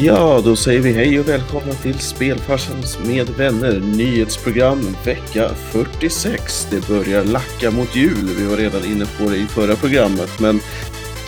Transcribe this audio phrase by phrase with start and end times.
[0.00, 6.68] Ja, då säger vi hej och välkomna till Spelfarsans med vänner nyhetsprogram vecka 46.
[6.70, 8.28] Det börjar lacka mot jul.
[8.38, 10.60] Vi var redan inne på det i förra programmet, men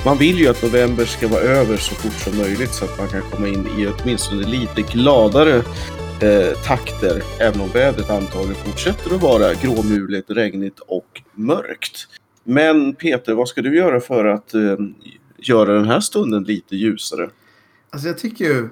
[0.04, 3.08] man vill ju att november ska vara över så fort som möjligt så att man
[3.08, 5.56] kan komma in i åtminstone lite gladare
[6.21, 12.08] eh, takter, även om vädret antagligen fortsätter att vara gråmulet, regnigt och mörkt.
[12.44, 14.76] Men Peter, vad ska du göra för att eh,
[15.38, 17.28] göra den här stunden lite ljusare?
[17.95, 18.69] Alltså jag tycker ju...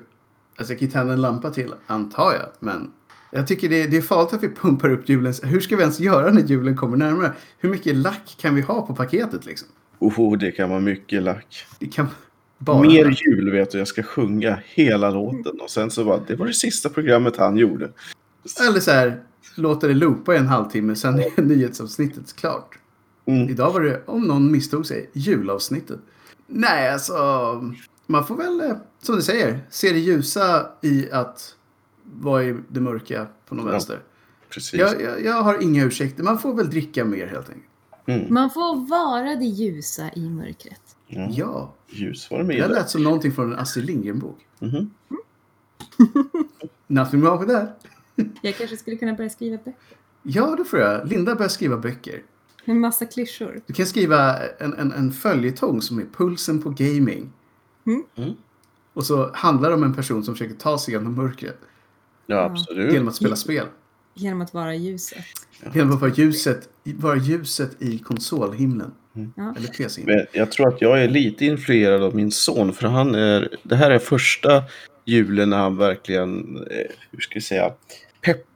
[0.56, 2.48] Alltså jag kan ju tända en lampa till, antar jag.
[2.60, 2.90] Men
[3.30, 5.34] jag tycker det är, det är farligt att vi pumpar upp julen.
[5.42, 7.32] Hur ska vi ens göra när julen kommer närmare?
[7.58, 9.68] Hur mycket lack kan vi ha på paketet liksom?
[9.98, 11.66] Oh, det kan vara mycket lack.
[11.78, 12.06] Det kan
[12.58, 12.82] bara...
[12.82, 15.60] Mer jul vet du, jag ska sjunga hela låten.
[15.60, 17.90] Och sen så var det var det sista programmet han gjorde.
[18.68, 19.22] Eller så här,
[19.56, 22.78] låta det loopa i en halvtimme, sen är nyhetsavsnittet klart.
[23.26, 23.48] Mm.
[23.48, 26.00] Idag var det, om någon misstog sig, julavsnittet.
[26.46, 27.14] Nej, alltså...
[28.06, 31.56] Man får väl, eh, som du säger, se det ljusa i att
[32.04, 34.00] vara i det mörka på någon Ja, vänster.
[34.48, 34.80] Precis.
[34.80, 36.22] Jag, jag, jag har inga ursäkter.
[36.22, 37.66] Man får väl dricka mer helt enkelt.
[38.06, 38.34] Mm.
[38.34, 40.96] Man får vara det ljusa i mörkret.
[41.06, 41.28] Ja.
[41.30, 42.70] Ja, Ljus var det det med.
[42.70, 44.38] lät som någonting från en Astrid Lindgren-bok.
[44.58, 44.90] Mhm.
[46.86, 47.86] Nothing wrong with that.
[48.42, 49.74] Jag kanske skulle kunna börja skriva böcker.
[50.22, 51.08] Ja, det får jag.
[51.08, 52.22] Linda börjar skriva böcker.
[52.64, 53.60] En massa klyschor.
[53.66, 57.32] Du kan skriva en, en, en följetong som är Pulsen på gaming.
[57.86, 58.04] Mm.
[58.16, 58.34] Mm.
[58.92, 61.58] Och så handlar det om en person som försöker ta sig genom mörkret
[62.26, 62.92] Ja, absolut.
[62.92, 63.66] genom att spela spel.
[64.14, 65.24] Genom att vara ljuset.
[65.74, 68.92] Genom att vara ljuset, vara ljuset i konsolhimlen.
[69.36, 69.54] Ja.
[69.56, 70.16] Eller PC-himlen.
[70.16, 72.72] Men jag tror att jag är lite influerad av min son.
[72.72, 74.62] För han är, det här är första
[75.04, 76.76] julen när han verkligen, eh,
[77.10, 77.72] hur ska jag säga,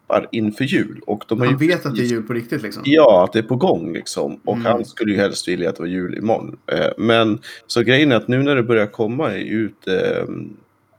[0.08, 1.00] peppar inför jul.
[1.06, 2.82] Och de har Han ju vet att det är jul på riktigt liksom.
[2.86, 4.40] Ja, att det är på gång liksom.
[4.44, 4.66] Och Mm.
[4.66, 6.56] han skulle ju helst vilja att det var jul imorgon.
[6.72, 10.24] Eh, men så grejen är att nu när det börjar komma ut eh,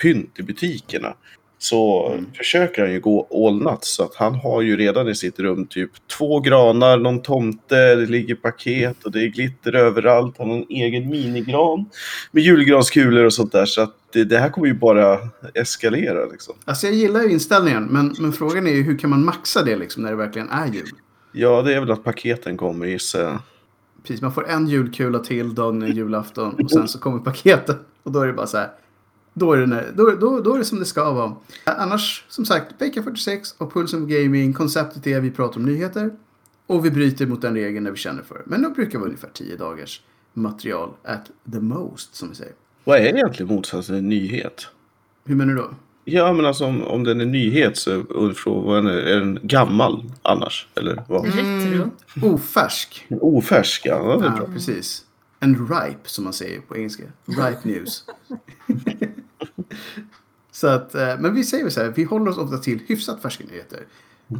[0.02, 1.14] pynt i butikerna
[1.60, 2.26] så Mm.
[2.38, 3.96] försöker han ju gå all nuts.
[3.96, 8.06] Så att han har ju redan i sitt rum typ två granar, någon tomte, det
[8.06, 10.36] ligger paket och det är glitter överallt.
[10.38, 11.86] Han har en egen minigran
[12.32, 13.66] med julgranskulor och sånt där.
[13.66, 15.20] Så att det, det här kommer ju bara
[15.54, 16.56] eskalera liksom.
[16.66, 19.76] Alltså jag gillar ju inställningen, men, men frågan är ju hur kan man maxa det
[19.76, 20.90] liksom när det verkligen är jul?
[21.32, 23.40] Ja, det är väl att paketen kommer gissar jag.
[24.04, 27.76] Precis, man får en julkula till dagen innan julafton och sen så kommer paketen.
[28.04, 28.70] Och då är det bara så här.
[29.34, 31.36] Då är det, då, då, då är det som det ska vara.
[31.64, 34.54] Annars, som sagt, vecka 46 och Pulsen Gaming.
[34.54, 36.12] Konceptet är att vi pratar om nyheter.
[36.68, 38.44] Och vi bryter mot den regeln när vi känner för det.
[38.46, 40.02] Men då brukar vara ungefär 10 dagars
[40.34, 42.54] material at the most, som vi säger.
[42.88, 44.68] Vad är egentligen motsatsen till en nyhet?
[45.26, 45.70] Hur menar du då?
[46.06, 50.12] Ja, men alltså om, om den är nyhet så undrar vad är, är den gammal
[50.22, 50.68] annars?
[50.76, 51.26] Eller vad?
[51.26, 51.92] Retro.
[52.22, 53.06] Ofärsk.
[53.10, 54.18] Ofärsk, ja.
[54.18, 54.48] det är Ja, bra.
[54.54, 55.06] precis.
[55.40, 57.04] En ripe, som man säger på engelska.
[57.26, 58.04] Ripe news.
[60.52, 63.44] så att, eh, men vi säger så här, vi håller oss ofta till hyfsat färska
[63.50, 63.80] nyheter.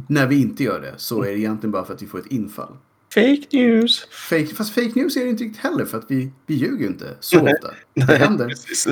[0.06, 2.26] När vi inte gör det så är det egentligen bara för att vi får ett
[2.26, 2.76] infall.
[3.14, 4.06] Fake news!
[4.28, 6.86] Fake, fast fake news är det inte riktigt heller för att vi, vi ljuger ju
[6.86, 7.70] inte så ofta.
[7.94, 8.48] Det händer.
[8.48, 8.88] Precis.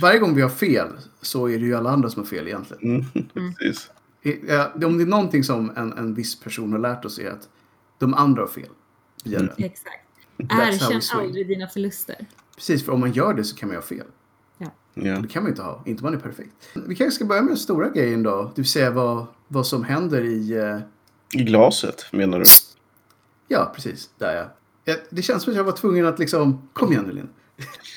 [0.00, 0.88] Varje gång vi har fel
[1.20, 2.82] så är det ju alla andra som har fel egentligen.
[2.82, 3.90] Mm, precis.
[4.48, 7.48] Ja, Om det är någonting som en, en viss person har lärt oss är att
[7.98, 8.68] de andra har fel.
[9.24, 9.64] Vi gör det.
[9.64, 9.96] Exakt.
[10.38, 12.16] Erkänn aldrig dina förluster.
[12.56, 14.06] Precis, för om man gör det så kan man ju ha fel.
[14.58, 14.66] Ja.
[14.94, 15.18] Ja.
[15.18, 16.52] Det kan man ju inte ha, inte om man är perfekt.
[16.86, 18.52] Vi kanske ska börja med den stora grejen då.
[18.54, 20.52] Det vill säga vad, vad som händer i...
[20.52, 22.44] eh, I glaset, menar du?
[23.52, 24.10] Ja, precis.
[24.18, 24.44] Där ja.
[24.84, 26.68] Ja, Det känns som att jag var tvungen att liksom...
[26.72, 27.28] Kom igen nu Linn.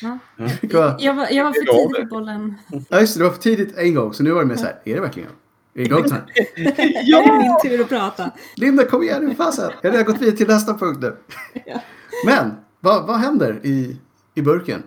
[0.01, 0.17] Ja.
[0.61, 2.09] Ja, Jag var, jag var för Jag tidig det.
[2.09, 2.55] på bollen.
[2.91, 3.19] just det.
[3.19, 4.13] Det var för tidigt en gång.
[4.13, 4.79] Så nu var det mer så här.
[4.85, 5.83] Är det verkligen jag?
[5.83, 6.31] Är det igång snart?
[6.55, 6.79] Det
[7.11, 8.31] är min tur att prata.
[8.55, 9.35] Linda, kom igen nu.
[9.35, 9.71] Fasen.
[9.81, 11.15] Jag har redan gått vidare till nästa punkt nu.
[11.65, 11.81] Ja.
[12.25, 13.97] Men, vad, vad händer i,
[14.35, 14.83] i burken?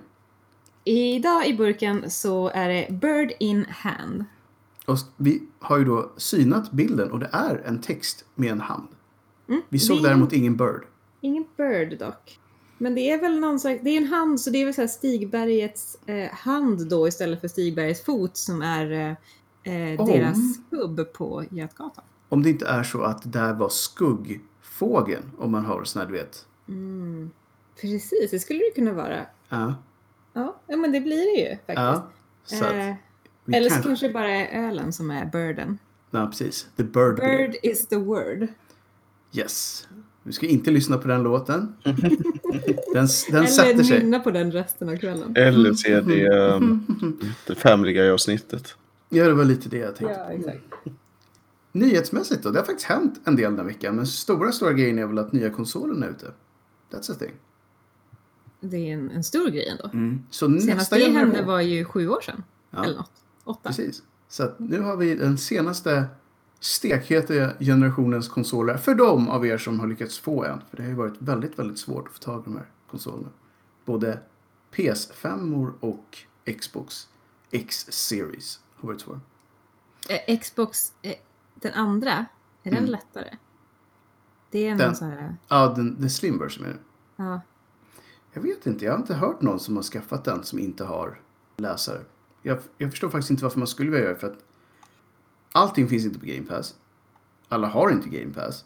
[0.84, 4.24] Idag i burken så är det Bird in hand.
[4.86, 8.88] Och vi har ju då synat bilden och det är en text med en hand.
[9.69, 10.03] Vi såg Mm.
[10.10, 10.84] däremot ingen bird.
[11.20, 12.38] Ingen bird dock.
[12.78, 14.81] Men det är väl någon slags, det är en hand så det är väl så
[14.81, 18.91] här Stigbergets eh, hand då istället för Stigbergets fot som är
[19.62, 20.06] eh, eh, Om.
[20.06, 20.36] deras
[20.71, 22.04] kubb på Götgatan.
[22.28, 25.30] Om det inte är så att det där var skuggfågeln.
[25.39, 26.47] Om man har sån här, du vet.
[26.68, 27.30] Mm.
[27.80, 29.27] Precis, det skulle det kunna vara.
[29.48, 29.74] Ja.
[30.33, 32.62] Ja, men det blir det ju faktiskt.
[32.62, 32.72] ja.
[32.74, 32.95] Eh,
[33.56, 35.78] eller så kanske- det bara är ölen som är birden.
[36.10, 36.68] Ja, precis.
[36.77, 37.16] The Bird.
[37.16, 38.47] Bird is the word.
[39.33, 39.89] Yes.
[40.22, 41.75] Vi ska inte lyssna på den låten.
[42.92, 43.98] Den, den Eller sätter sig.
[44.03, 45.36] nynna på den resten av kvällen.
[45.36, 46.86] Eller se det, um,
[47.47, 48.77] det Family Guy-avsnittet.
[49.09, 50.16] Ja, det var lite det jag tänkte.
[50.19, 50.63] Ja, exakt.
[51.72, 52.51] Nyhetsmässigt då?
[52.51, 53.97] Det har faktiskt hänt en del den veckan.
[53.97, 56.27] Men stora, stora grejen är väl att nya konsolen är ute.
[56.91, 57.33] That's a thing.
[58.60, 59.91] Det är en, en stor grej ändå.
[60.31, 62.42] Så Senast det hände var ju sju år sedan.
[62.71, 62.84] Ja.
[62.84, 63.13] Eller något.
[63.45, 63.69] Åtta.
[63.69, 64.03] Precis.
[64.28, 66.04] Så att nu har vi den senaste
[66.60, 68.77] stekheta generationens konsoler.
[68.77, 70.60] För de av er som har lyckats få en.
[70.71, 73.28] För det har ju varit väldigt, väldigt svårt att få tag på de här konsolerna.
[73.84, 74.19] Både
[74.72, 76.19] PS5 och
[76.60, 77.09] Xbox
[77.51, 79.21] X-series har varit svåra.
[80.09, 81.15] Eh, Xbox, eh,
[81.55, 82.10] den andra,
[82.63, 82.91] är den Mm.
[82.91, 83.37] lättare?
[84.51, 85.37] Det är Den- någon så här...
[85.49, 86.78] Ja, den, den slim version är det.
[87.16, 87.41] Ja.
[88.33, 91.21] Jag vet inte, jag har inte hört någon som har skaffat den som inte har
[91.57, 92.01] läsare.
[92.43, 94.39] Jag, jag förstår faktiskt inte varför man skulle vilja göra det för att
[95.59, 96.75] allting finns inte på Game Pass.
[97.49, 98.65] Alla har inte Game Pass.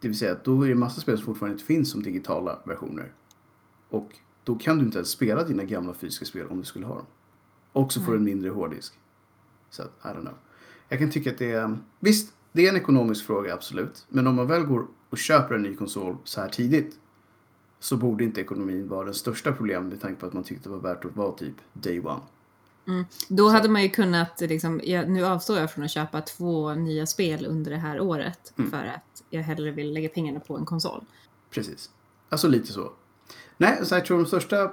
[0.00, 2.58] Det vill säga att då är det massa spel som fortfarande inte finns som digitala
[2.64, 3.12] versioner.
[3.88, 6.94] Och då kan du inte ens spela dina gamla fysiska spel om du skulle ha
[6.94, 7.06] dem.
[7.72, 8.94] Och så får du en mindre hårddisk.
[9.70, 10.34] Så att, I don't know.
[10.88, 11.78] Jag kan tycka att det är...
[12.00, 14.06] Visst, det är en ekonomisk fråga, absolut.
[14.08, 16.98] Men om man väl går och köper en ny konsol så här tidigt
[17.78, 20.72] så borde inte ekonomin vara det största problemet med tanke på att man tyckte det
[20.72, 22.20] var värt att vara typ day one.
[23.28, 27.06] Då hade man ju kunnat, liksom, jag, nu avstår jag från att köpa två nya
[27.06, 28.70] spel under det här året Mm.
[28.70, 31.04] för att jag hellre vill lägga pengarna på en konsol.
[31.50, 31.90] Precis.
[32.28, 32.92] Alltså lite så.
[33.56, 34.72] Nej, så jag tror de största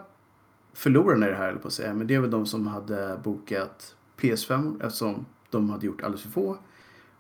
[0.74, 3.96] förlorarna i det här, på att säga, men det är väl de som hade bokat
[4.18, 6.58] PS5 eftersom de hade gjort alldeles för få.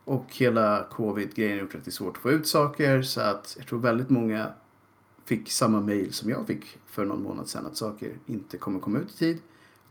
[0.03, 3.67] Och hela covid-grejen gjort att det är svårt att få ut saker så att jag
[3.67, 4.51] tror väldigt många
[5.25, 8.99] fick samma mail som jag fick för någon månad sedan att saker inte kommer komma
[8.99, 9.39] ut i tid.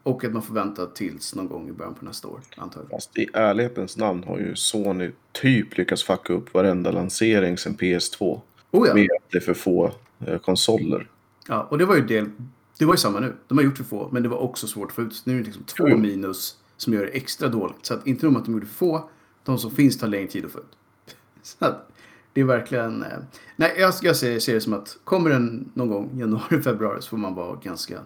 [0.07, 2.91] Och att man får vänta tills någon gång i början på nästa år, antagligen.
[2.91, 8.41] Fast i ärlighetens namn har ju Sony typ lyckats fucka upp varenda lansering sedan PS2.
[8.71, 8.95] Oh ja.
[8.95, 9.93] Med att det är för få
[10.27, 11.11] eh, konsoler.
[11.49, 12.31] Ja, och det var ju del,
[12.79, 13.37] det var ju samma nu.
[13.49, 15.23] De har gjort för få, men det var också svårt att få ut.
[15.25, 15.99] Nu är det liksom två Jo.
[15.99, 17.87] minus som gör det extra dåligt.
[17.87, 19.11] Så att inte nog att de gjorde för få,
[19.45, 20.77] de som finns tar längre tid att få ut.
[21.43, 21.89] Så att
[22.33, 23.03] det är verkligen...
[23.03, 23.09] eh,
[23.57, 27.09] Nej, jag, jag ser, ser det som att kommer den någon gång januari, februari så
[27.09, 28.01] får man vara ganska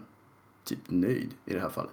[0.77, 1.93] typ nöjd i det här fallet.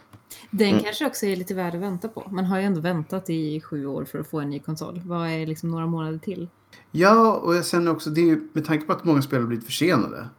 [0.52, 0.84] Den Mm.
[0.84, 2.28] kanske också är lite värd att vänta på.
[2.32, 5.02] Man har ju ändå väntat i sju år för att få en ny konsol.
[5.06, 6.50] Vad är liksom några månader till?
[6.92, 9.48] Ja, och jag känner också, det är ju, med tanke på att många spel har
[9.48, 10.30] blivit försenade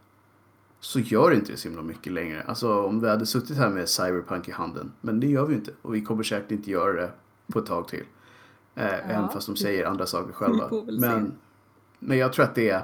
[0.79, 2.43] så gör inte det så himla mycket längre.
[2.47, 5.71] Alltså om vi hade suttit här med Cyberpunk i handen, men det gör vi inte.
[5.81, 7.11] Och vi kommer säkert inte göra det
[7.53, 8.03] på ett tag till.
[8.75, 10.69] Eh, Även fast de säger andra saker själva.
[10.69, 10.75] Se.
[10.99, 11.31] Men,
[11.99, 12.83] men jag tror att det är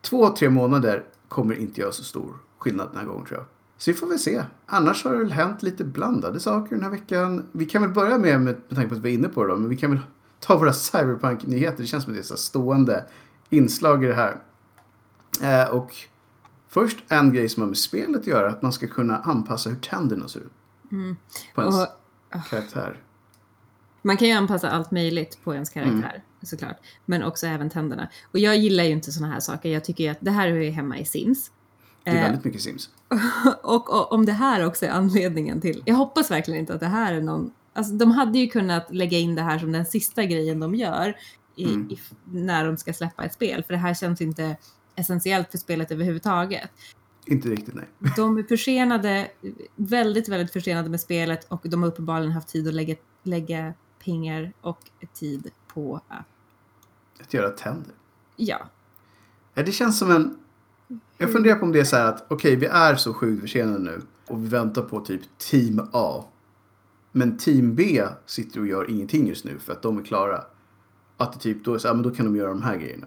[0.00, 3.46] två, tre månader kommer inte göra så stor skillnad den här gången tror jag.
[3.78, 4.42] Så vi får väl se.
[4.66, 7.48] Annars har det väl hänt lite blandade saker den här veckan.
[7.52, 9.52] Vi kan väl börja med, med, med tanke på att vi är inne på det
[9.52, 10.00] då, men vi kan väl
[10.40, 11.82] ta våra Cyberpunk-nyheter.
[11.82, 13.04] Det känns som att det är så stående
[13.50, 14.36] inslag i det här.
[15.42, 15.94] Eh, och
[16.68, 19.76] först en grej som har med spelet att göra, att man ska kunna anpassa hur
[19.76, 20.52] tänderna ser ut.
[21.54, 21.88] På ens Och
[22.50, 23.02] karaktär.
[24.02, 26.76] man kan ju anpassa allt möjligt på ens karaktär såklart.
[27.04, 28.08] Men också även tänderna.
[28.32, 29.68] Och jag gillar ju inte sådana här saker.
[29.68, 31.50] Jag tycker ju att det här är ju hemma i Sims.
[32.04, 32.90] Det är Eh, väldigt mycket Sims.
[33.62, 35.82] och, och om det här också är anledningen till...
[35.86, 37.50] Jag hoppas verkligen inte att det här är någon...
[37.72, 41.16] Alltså, de hade ju kunnat lägga in det här som den sista grejen de gör
[41.56, 41.90] i, Mm.
[41.90, 43.64] i, när de ska släppa ett spel.
[43.64, 44.56] För det här känns inte
[44.94, 46.70] essentiellt för spelet överhuvudtaget.
[47.26, 47.88] Inte riktigt nej.
[48.16, 49.28] De är försenade,
[49.76, 53.74] väldigt, väldigt försenade med spelet och de har uppenbarligen haft tid att lägga, lägga
[54.04, 56.26] pengar och tid på att,
[57.20, 57.94] Att göra tänder.
[58.36, 58.58] ja,
[59.54, 60.38] Ja, det känns som en...
[61.18, 63.78] Jag funderar på om det är så här att okej, vi är så sjukt försenade
[63.78, 66.24] nu och vi väntar på typ Team A.
[67.12, 70.44] Men Team B sitter och gör ingenting just nu för att de är klara.
[71.16, 73.06] Att det typ då är så här, men då kan de göra de här grejerna.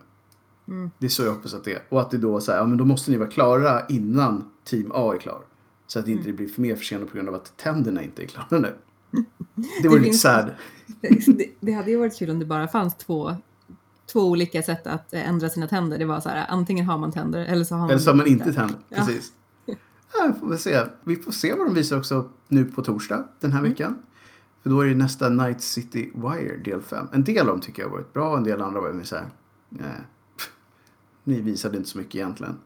[0.67, 0.91] Mm.
[0.99, 1.81] Det är så jag hoppas att det är.
[1.89, 4.43] Och att det då är så här, ja men då måste ni vara klara innan
[4.63, 5.41] Team A är klar.
[5.87, 8.27] Så att det inte blir för mer försenat på grund av att tänderna inte är
[8.27, 8.73] klara nu.
[9.81, 10.51] Det var Det lite finns- sad.
[11.37, 13.35] det, det hade ju varit kul om det bara fanns två,
[14.11, 15.97] två olika sätt att eh, ändra sina tänder.
[15.97, 18.15] Det var så här, antingen har man tänder eller så har man Eller så har
[18.15, 18.75] man inte tänder.
[18.89, 18.97] Ja.
[18.97, 19.31] Precis.
[20.13, 20.79] Ja, vi får väl se.
[21.03, 23.71] Vi får se vad de visar också nu på torsdag den här Mm.
[23.71, 23.97] veckan.
[24.63, 27.07] För då är det nästa Night City Wire del 5.
[27.13, 29.25] En del av dem tycker jag har varit bra, en del andra var så här.
[29.69, 29.87] Nej.
[31.23, 32.57] Ni visade inte så mycket egentligen.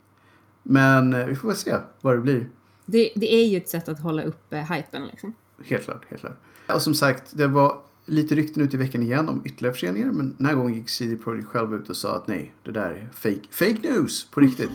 [0.64, 2.50] Men eh, vi får väl se vad det blir.
[2.86, 5.34] Det, det är ju ett sätt att hålla uppe hypen liksom.
[5.66, 6.38] Helt klart, helt klart.
[6.74, 10.12] Och som sagt, det var lite rykten ut i veckan igen om ytterligare förseningar.
[10.12, 12.90] Men den här gången gick CD Projekt själv ut och sa att nej, det där
[12.92, 14.70] är fake, fake news på riktigt.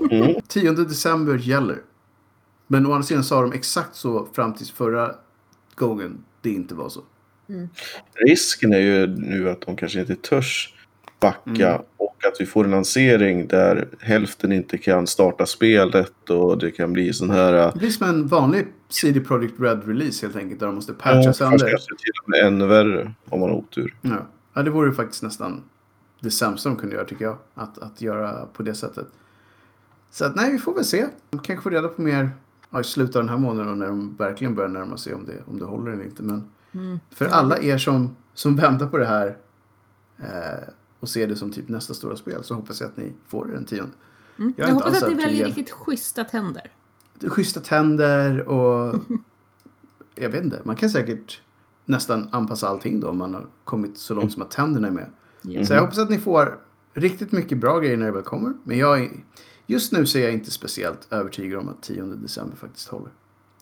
[0.48, 1.78] 10 december gäller.
[2.66, 5.14] Men å andra sidan sa de exakt så fram tills förra
[5.74, 7.00] gången det inte var så.
[8.14, 10.74] Risken är ju nu att de kanske inte törs
[11.20, 11.82] backa Mm.
[12.18, 16.92] Och att vi får en lansering där hälften inte kan starta spelet och det kan
[16.92, 17.54] bli sån här...
[17.54, 20.60] äh, Det blir som en vanlig CD Projekt Red-release helt enkelt.
[20.60, 21.66] Där de måste Ja, patcha kanske sönder.
[21.76, 23.94] till och med ännu värre om man har otur.
[24.00, 24.26] Ja.
[24.54, 25.62] ja, det vore ju faktiskt nästan
[26.20, 27.36] det sämsta de kunde göra tycker jag.
[27.54, 29.06] Att, att göra på det sättet.
[30.10, 31.06] Så att nej, vi får väl se.
[31.30, 32.30] De kanske får reda på mer
[32.70, 35.26] ja, i slutet av den här månaden och när de verkligen börjar närma sig om
[35.26, 36.22] det, om det håller eller inte.
[36.22, 37.00] Men Mm.
[37.10, 39.36] För alla er som, som väntar på det här
[40.18, 40.68] eh,
[41.06, 43.64] och ser det som typ nästa stora spel så hoppas jag att ni får den
[43.64, 43.92] tionde.
[44.38, 44.54] Mm.
[44.56, 46.72] Jag Jag, inte hoppas att ni väljer riktigt schyssta tänder.
[47.26, 48.94] Schyssta tänder och
[50.14, 51.40] jag vet inte, man kan säkert
[51.84, 55.10] nästan anpassa allting då om man har kommit så långt som att tänderna är med.
[55.42, 55.66] Ja.
[55.66, 56.58] Så jag hoppas att ni får
[56.94, 58.52] riktigt mycket bra grejer när det väl kommer.
[58.64, 59.10] Men jag är,
[59.66, 63.10] just nu så är jag inte speciellt övertygad om att 10 december faktiskt håller.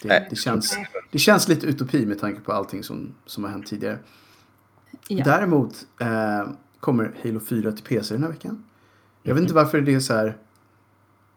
[0.02, 0.78] Det, det, känns,
[1.10, 3.98] det känns lite utopi med tanke på allting som, som har hänt tidigare.
[5.08, 5.24] Ja.
[5.24, 6.48] Däremot eh,
[6.84, 8.64] kommer Halo 4 till PC den här veckan.
[9.22, 10.38] Jag vet inte varför det är så här.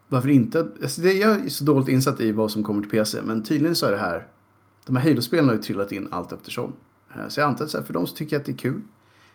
[0.08, 0.68] Varför inte?
[0.82, 3.22] Alltså det, jag är så dåligt insatt i vad som kommer till PC.
[3.22, 4.26] Men tydligen så är det här.
[4.86, 6.72] De här Halo-spelen har ju trillat in allt eftersom.
[7.14, 8.80] Eh, Så jag antar att så här, för de som tycker att det är kul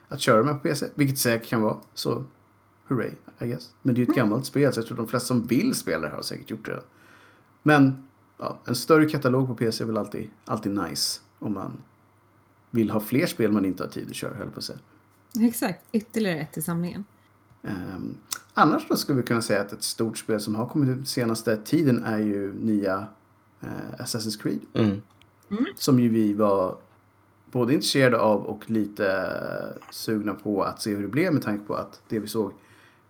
[0.08, 0.86] att köra med på PC.
[0.96, 1.77] Vilket säkert kan vara.
[1.93, 2.24] Så
[2.88, 3.74] hurray, I guess.
[3.82, 6.10] Men det är ju ett gammalt spel så jag tror de flesta som vill spela
[6.10, 6.84] det har säkert gjort det.
[7.63, 8.03] Men
[8.38, 11.20] ja, en större katalog på PC är väl alltid, alltid nice.
[11.39, 11.72] Om man
[12.72, 14.79] vill ha fler spel man inte har tid att köra, höll jag på att säga.
[15.40, 17.06] Exakt, ytterligare ett i samlingen.
[17.63, 18.18] Ehm,
[18.54, 21.58] annars då skulle vi kunna säga att ett stort spel som har kommit ut senaste
[21.58, 23.08] tiden är ju nya
[23.62, 23.68] eh,
[24.00, 24.60] Assassin's Creed.
[24.74, 25.02] Mm.
[25.75, 26.78] Som ju vi var
[27.52, 29.34] både intresserade av och lite
[29.92, 32.52] sugna på att se hur det blev med tanke på att det vi såg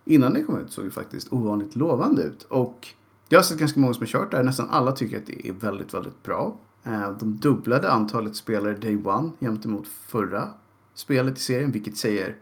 [0.04, 2.42] innan det kom ut såg ju faktiskt ovanligt lovande ut.
[2.42, 2.88] Och
[3.28, 4.42] jag har sett ganska många som har kört där.
[4.42, 6.56] Nästan alla tycker att det är väldigt, väldigt bra.
[6.84, 10.48] Eh, De dubblade antalet spelare day one gentemot förra
[10.94, 12.36] spelet i serien, vilket säger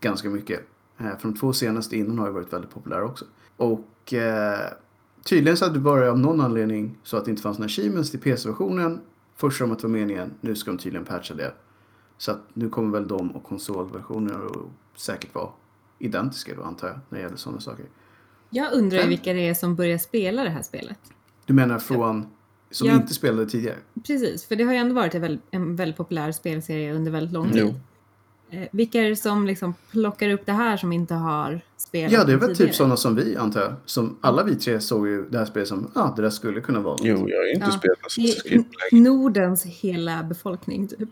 [0.00, 0.60] ganska mycket.
[0.98, 3.24] Eh, För de två senaste innan har ju varit väldigt populära också.
[3.56, 4.58] Och eh,
[5.24, 8.10] tydligen så hade det bara av någon anledning så att det inte fanns några achievements
[8.10, 9.00] till PC-versionen.
[9.36, 11.54] Först de att det var meningen, nu ska de tydligen patcha det.
[12.18, 15.48] Så att nu kommer väl de och konsolversioner att säkert vara
[15.98, 17.84] identiska då antar jag, när det gäller sådana saker.
[18.50, 19.08] Jag undrar ju Fem.
[19.08, 20.98] vilka det är som börjar spela det här spelet.
[21.44, 22.26] Du menar från
[22.70, 22.94] som Ja.
[22.94, 23.76] inte spelade tidigare?
[24.06, 27.32] Precis, för det har ju ändå varit en väldigt, en väldigt populär spelserie under väldigt
[27.32, 27.62] lång tid.
[27.62, 27.74] Jo.
[28.50, 32.24] Eh, vilka är det som liksom plockar upp det här som inte har spelat Ja,
[32.24, 32.66] det är väl tidigare?
[32.68, 33.72] typ sådana som vi antar jag.
[33.84, 36.80] Som alla vi tre såg ju det här spelet som, ja, det där skulle kunna
[36.80, 37.00] vara något.
[37.04, 37.72] Jo, jag har inte Ja.
[37.78, 38.08] spelat på
[38.50, 38.64] länge.
[39.10, 41.08] Nordens hela befolkning typ.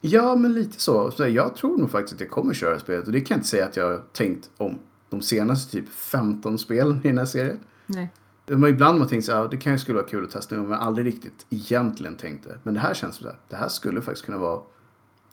[0.00, 1.10] Ja, men lite så.
[1.10, 1.28] så.
[1.28, 3.06] Jag tror nog faktiskt att jag kommer köra spelet.
[3.06, 4.78] Och det kan jag inte säga att jag har tänkt om
[5.10, 7.58] de senaste typ 15 spelen i den här serien.
[7.86, 8.08] Nej.
[8.46, 10.54] Men ibland har man tänkt så här, det kan ju skulle vara kul att testa
[10.54, 12.58] men jag har aldrig riktigt egentligen tänkt det.
[12.62, 14.60] Men det här känns som så här, det här skulle faktiskt kunna vara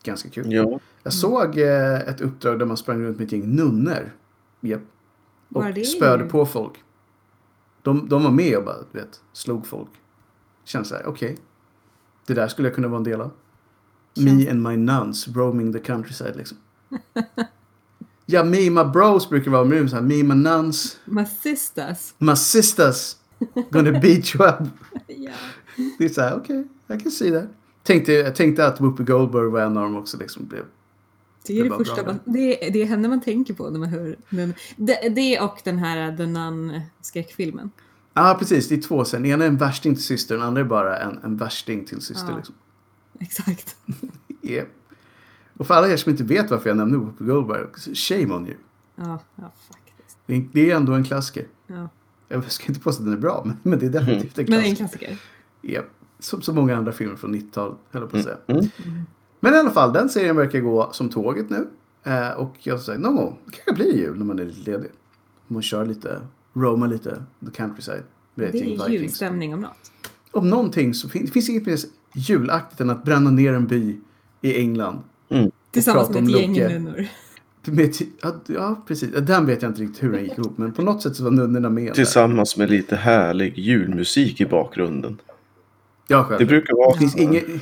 [0.04, 0.52] ganska kul.
[0.54, 4.12] Ja, Jag såg eh, ett uppdrag där man sprang runt med ett gäng nunnor.
[4.62, 4.82] Yep.
[5.54, 5.64] Och
[5.98, 6.74] spöade på folk.
[7.82, 9.90] De, de var med och bara, du vet, slog folk.
[10.64, 11.38] Känns så här, okej.
[12.26, 13.32] Det där skulle jag kunna vara en del av.
[14.18, 16.58] Me and my nuns roaming the countryside liksom.
[18.26, 21.26] ja, me and my bros brukar vara med så här, me and my nuns, My
[21.26, 22.14] sisters.
[22.18, 23.16] my sisters
[23.72, 24.68] gonna beat you up.
[25.08, 25.32] Ja.
[25.98, 27.48] Det är så här, okej, I can see that.
[27.84, 30.46] Tänkte, jag tänkte att Whoopi Goldberg var en av dem också liksom.
[30.48, 30.64] Blev,
[31.54, 33.90] Det är Det första man, det, är, det är henne man tänker på när man
[33.90, 34.54] hör den.
[34.76, 37.72] Det, det och den här The Nun-skräckfilmen.
[38.14, 38.68] Ja, ah, precis.
[38.68, 39.22] Det är två sen.
[39.22, 42.02] Den ena är en värsting till syster, den andra är bara en, en värsting till
[42.02, 42.30] syster.
[42.32, 42.38] Ja.
[42.38, 42.56] Liksom.
[43.20, 43.76] Exakt.
[44.42, 44.68] Yep.
[45.58, 47.66] Och för alla er som inte vet varför jag nämner Whoopi Goldberg,
[47.96, 48.58] shame on you.
[48.96, 50.18] Ja, ja faktiskt.
[50.26, 51.48] Det är- Det är ändå en klassiker.
[51.68, 51.90] Ja.
[52.28, 54.60] Jag ska inte påstå att den är bra, men, men det är definitivt en Men
[54.60, 55.06] det är en klassiker.
[55.08, 55.72] klassiker.
[55.72, 55.86] Yep.
[56.20, 58.38] Som så många andra filmer från 90-talet, höll jag på att säga.
[58.48, 58.66] Mm.
[59.40, 61.68] Men i alla fall, den serien verkar gå som tåget nu.
[62.04, 64.90] Eh, och jag säger, någon gång, det kanske blir jul när man är lite ledig.
[65.48, 66.22] Man kör lite,
[66.54, 68.04] roamar lite, the countryside.
[68.36, 69.92] Det är julstämning om något.
[70.32, 71.78] Om någonting så fin- det finns inget mer
[72.16, 74.00] julaktigt än att bränna ner en by
[74.42, 75.00] i England.
[75.72, 76.80] Tillsammans prata med ett gäng Loke.
[76.80, 77.06] nunnor.
[77.66, 79.10] Med, ja, ja, precis.
[79.22, 80.58] Den vet jag inte riktigt hur den gick ihop.
[80.58, 81.86] Men på något sätt så var nunnorna med.
[81.86, 81.92] där.
[81.94, 85.22] tillsammans med lite härlig julmusik i bakgrunden.
[86.08, 86.48] Ja, Det själv.
[86.48, 87.60] brukar vara Det finns, inget, det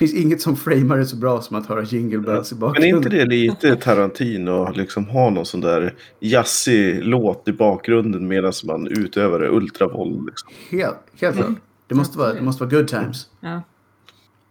[0.00, 2.92] finns inget som framar det så bra som att höra jingle bells i Men bakgrunden.
[2.92, 8.28] är inte det lite Tarantino att liksom ha någon sån där jazzig låt i bakgrunden
[8.28, 10.26] medan man utövar ultravåld?
[10.26, 10.52] Liksom.
[10.70, 11.50] Helt, helt klart.
[11.86, 13.26] Det måste, vara, det måste vara good times.
[13.40, 13.62] Ja.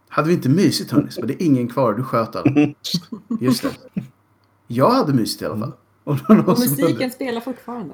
[0.09, 1.93] Hade vi inte mysigt hörni, det ingen kvar.
[1.93, 2.51] Du sköt alla.
[3.41, 4.01] Just det.
[4.67, 5.71] Jag hade mysigt i alla fall.
[6.03, 6.59] Och, någon Och undrade.
[6.59, 7.93] musiken spelar fortfarande.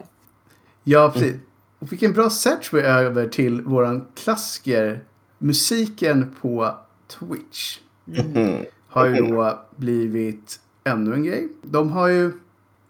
[0.83, 1.35] Ja, precis.
[1.79, 5.03] Och vilken bra search vi är över till våran klassiker.
[5.37, 6.75] Musiken på
[7.07, 7.79] Twitch.
[8.07, 8.65] Mm.
[8.87, 11.49] Har ju då blivit ännu en grej.
[11.61, 12.31] De har ju,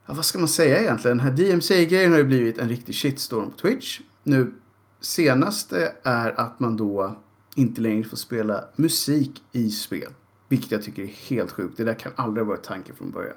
[0.05, 1.17] ja, vad ska man säga egentligen?
[1.17, 3.99] Den här DMC-grejen har ju blivit en riktig shitstorm på Twitch.
[4.23, 4.53] Nu
[5.01, 7.15] senaste är att man då
[7.55, 10.11] inte längre får spela musik i spel.
[10.47, 11.77] Vilket jag tycker är helt sjukt.
[11.77, 13.35] Det där kan aldrig ha varit tanken från början.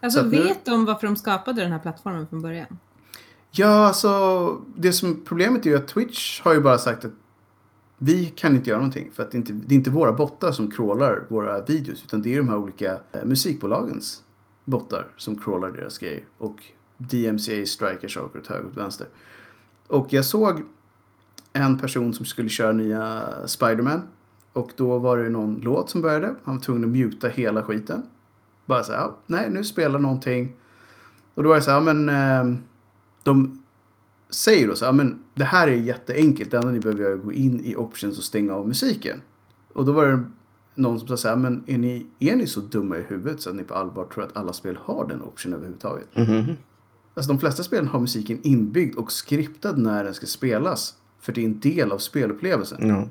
[0.00, 2.78] Alltså nu- vet de varför de skapade den här plattformen från början?
[3.50, 7.12] Ja, alltså det som problemet är ju att Twitch har ju bara sagt att
[8.04, 10.52] vi kan inte göra någonting för att det är inte, det är inte våra bottar
[10.52, 14.22] som crawlar våra videos utan det är de här olika eh, musikbolagens
[14.64, 16.24] bottar som crawlar deras grejer.
[16.38, 16.62] Och
[16.98, 19.06] DMCA striker saker åt höger och vänster.
[19.86, 20.62] Och jag såg
[21.52, 24.02] en person som skulle köra nya Spiderman.
[24.52, 26.34] Och då var det någon låt som började.
[26.44, 28.02] Han var tvungen att muta hela skiten.
[28.66, 30.56] Bara så här, nej nu spelar någonting.
[31.34, 32.58] Och då var det så här, ja, men ehm,
[33.22, 33.61] de
[34.34, 36.50] säger då så här, men det här är jätteenkelt.
[36.50, 39.20] Det enda ni behöver göra är att gå in i options och stänga av musiken.
[39.72, 40.24] Och då var det
[40.74, 43.50] någon som sa så här, men är ni, är ni så dumma i huvudet så
[43.50, 46.16] att ni på allvar tror att alla spel har den optionen överhuvudtaget?
[46.16, 46.56] Mhm.
[47.14, 50.94] Alltså de flesta spelen har musiken inbyggd och skriptad när den ska spelas.
[51.20, 52.88] För det är en del av spelupplevelsen.
[52.88, 53.08] Ja.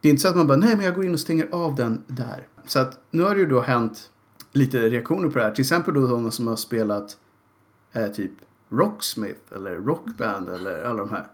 [0.00, 1.74] Det är inte så att man bara, nej men jag går in och stänger av
[1.74, 2.46] den där.
[2.66, 4.10] Så att nu har det ju då hänt
[4.52, 5.50] lite reaktioner på det här.
[5.50, 7.16] Till exempel då sådana som har spelat
[7.92, 8.32] eh, typ
[8.68, 11.26] Rocksmith eller Rockband eller alla de här.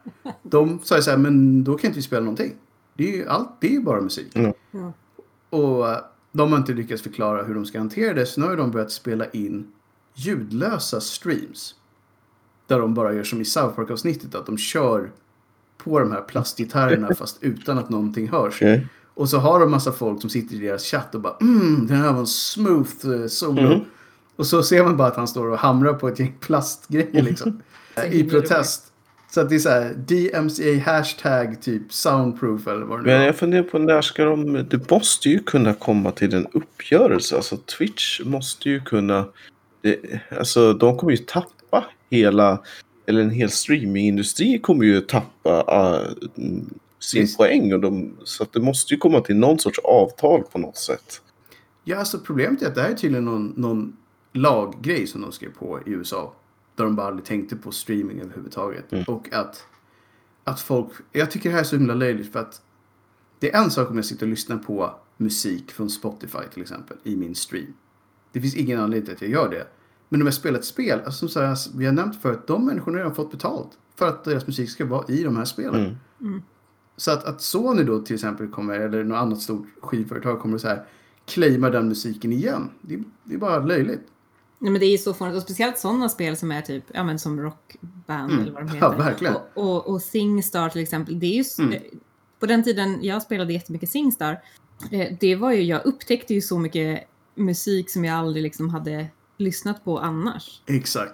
[0.43, 2.55] De sa ju så här, men då kan inte vi spela någonting.
[2.95, 4.33] Det är ju allt, det är ju bara musik.
[4.33, 4.53] Ja.
[5.51, 5.99] Och eh,
[6.33, 8.27] de har inte lyckats förklara hur de ska hantera det.
[8.27, 9.73] Så nu har de börjat spela in
[10.15, 11.75] ljudlösa streams.
[12.67, 14.35] Där de bara gör som i South Park-avsnittet.
[14.35, 15.11] Att de kör
[15.79, 18.55] på de här plastgitarrerna fast utan att någonting hörs.
[18.55, 18.87] Okej.
[19.15, 21.97] Och så har de massa folk som sitter i deras chatt och bara mm, den
[21.97, 23.63] här var en smooth eh, solo.
[23.63, 23.85] Mhm.
[24.37, 27.63] Och så ser man bara att han står och hamrar på ett gäng plastgrejer liksom.
[28.11, 28.91] I protest.
[29.35, 33.27] Så att det är så här DMCA hashtag typ soundproof eller vad det nu Men
[33.27, 34.67] jag funderar på när ska de...
[34.71, 37.37] Det måste ju kunna komma till en uppgörelse.
[37.37, 39.25] Alltså Twitch måste ju kunna...
[39.81, 42.63] Det, alltså de kommer ju tappa hela...
[43.07, 46.31] Eller en hel streamingindustri kommer ju tappa uh,
[47.01, 47.37] sin Visst.
[47.37, 47.73] poäng.
[47.73, 51.21] Och de, så att det måste ju komma till någon sorts avtal på något sätt.
[51.85, 53.97] Ja, alltså problemet är att det här är tydligen någon, någon
[54.35, 56.35] laggrej som de skrev på i USA.
[56.75, 58.93] Där de bara aldrig tänkte på streaming överhuvudtaget.
[58.93, 59.05] Mm.
[59.09, 59.67] Och att,
[60.45, 60.93] att folk...
[61.13, 62.63] Jag tycker det här är så himla löjligt för att
[63.39, 66.97] det är en sak om jag sitter och lyssnar på musik från Spotify till exempel
[67.03, 67.75] i min stream.
[68.33, 69.67] Det finns ingen anledning till att jag gör det.
[70.09, 72.67] Men om jag spelar ett spel, alltså som så här, vi har nämnt förut, de
[72.67, 75.97] människorna har redan fått betalt för att deras musik ska vara i de här spelen.
[76.21, 76.43] Mm.
[76.97, 80.69] Så att, att Sony då till exempel kommer, eller något annat stort skivföretag kommer så
[80.69, 80.87] här
[81.27, 82.71] claima den musiken igen.
[82.81, 84.03] Det, det är bara löjligt.
[84.59, 85.37] Nej, men det är ju så fånigt.
[85.37, 88.43] Och speciellt sådana spel som är typ, ja men som rockband Mm.
[88.43, 89.05] eller vad de Ja, heter.
[89.05, 89.35] verkligen.
[89.35, 91.21] Och, och, och Singstar till exempel.
[91.21, 91.73] Det är ju, Mm.
[91.73, 91.81] eh,
[92.41, 94.41] På den tiden jag spelade jättemycket Singstar.
[94.91, 99.07] Eh, det var ju, jag upptäckte ju så mycket musik som jag aldrig liksom hade
[99.37, 100.63] lyssnat på annars.
[100.67, 101.13] Exakt.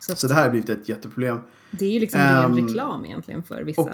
[0.00, 1.40] Så, Så det här har blivit ett jätteproblem.
[1.70, 3.80] det är ju liksom Ehm, reklam egentligen för vissa.
[3.82, 3.90] Och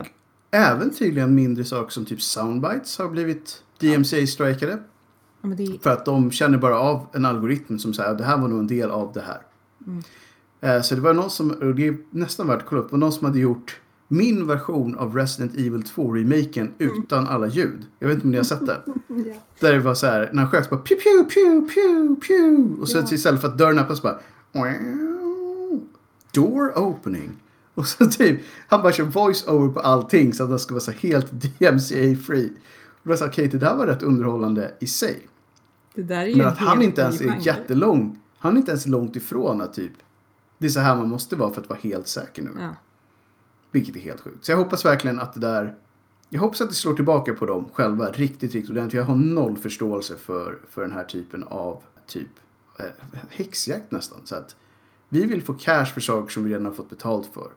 [0.51, 4.79] även tydligen mindre saker som typ soundbites har blivit DMCA-strikade.
[5.51, 8.39] Ja, det, För att de känner bara av en algoritm som säger att det här
[8.39, 9.39] var nog en del av det här.
[9.87, 10.03] Mm.
[10.61, 12.99] Eh, Så det var någon som, och det är nästan värt att kolla upp, var
[12.99, 17.87] någon som hade gjort min version av Resident Evil 2-remaken utan alla ljud.
[17.99, 18.81] Jag vet inte om ni har sett det?
[19.61, 22.81] Där det var så här, när han sköt så bara pew pew pew pew pew.
[22.81, 23.05] Och så Ja.
[23.15, 24.19] istället för att dörren öppnas bara
[24.53, 25.81] "Wow,
[26.33, 27.31] door opening.
[27.75, 30.91] Och så typ, han bara kör voice-over på allting så att det ska vara så
[30.91, 32.51] helt DMCA-free.
[33.03, 35.13] Och då här, okej det där var rätt underhållande i sig.
[35.13, 35.86] det där är ju
[36.37, 37.41] Men att han inte ens är genre.
[37.41, 38.19] jättelång.
[38.39, 39.93] Han är inte ens långt ifrån att typ.
[40.59, 42.51] Det är så här man måste vara för att vara helt säker nu.
[42.61, 42.75] Ja.
[43.71, 44.45] Vilket är helt sjukt.
[44.45, 45.75] Så jag hoppas verkligen att det där.
[46.29, 48.99] Jag hoppas att det slår tillbaka på dem själva riktigt, riktigt ordentligt.
[48.99, 52.29] Jag har noll förståelse för, för den här typen av typ
[52.79, 52.85] eh,
[53.31, 54.19] häxjakt nästan.
[54.25, 54.57] Så att
[55.09, 57.51] vi vill få cash för saker som vi redan har fått betalt för.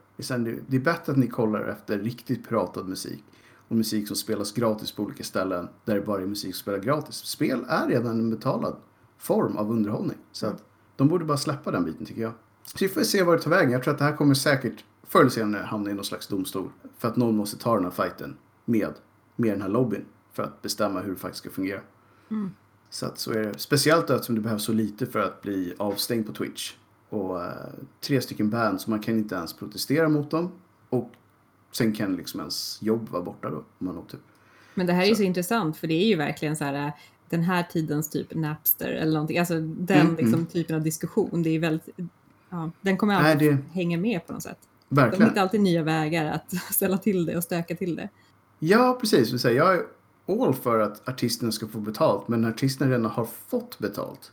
[0.67, 3.23] Det, är bättre att ni kollar efter riktigt piratad musik.
[3.69, 5.67] Och musik som spelas gratis på olika ställen.
[5.86, 7.15] Där det bara är musik som spelas gratis.
[7.15, 8.75] Spel är redan en betalad
[9.17, 10.17] form av underhållning.
[10.32, 10.63] Så att
[10.95, 12.34] de borde bara släppa den biten tycker jag.
[12.63, 13.71] Så vi får se var det tar vägen.
[13.71, 16.69] Jag tror att det här kommer säkert förr eller senare hamna i någon slags domstol.
[16.97, 18.93] För att någon måste ta den här fighten med,
[19.36, 20.05] med den här lobbyn.
[20.34, 21.82] För att bestämma hur det faktiskt ska fungera.
[22.32, 22.51] Mm.
[22.89, 23.60] Så att så är det.
[23.60, 26.73] Speciellt eftersom det behövs så lite för att bli avstängd på Twitch.
[27.10, 27.51] Och eh,
[28.01, 30.51] tre stycken band så man kan inte ens protestera mot dem.
[30.89, 31.12] Och
[31.71, 33.63] sen kan liksom ens jobb vara borta då.
[33.77, 34.19] Man typ.
[34.75, 35.23] Men det här är ju Så.
[35.23, 36.93] intressant för det är ju verkligen så här äh,
[37.29, 39.38] den här tidens typ Napster eller någonting.
[39.38, 40.45] Alltså den Mm, liksom, mm.
[40.45, 41.43] typen av diskussion.
[41.43, 41.89] Det är väldigt,
[42.49, 44.60] ja, den kommer Nej, alltid det- hänga med på något sätt.
[44.89, 45.29] De Verkligen.
[45.29, 48.10] hittar alltid nya vägar att ställa till det och stöka till det.
[48.60, 49.43] Ja, precis.
[49.43, 49.84] Jag är
[50.45, 52.27] all för att artisterna ska få betalt.
[52.27, 54.32] Men när artisterna redan har fått betalt,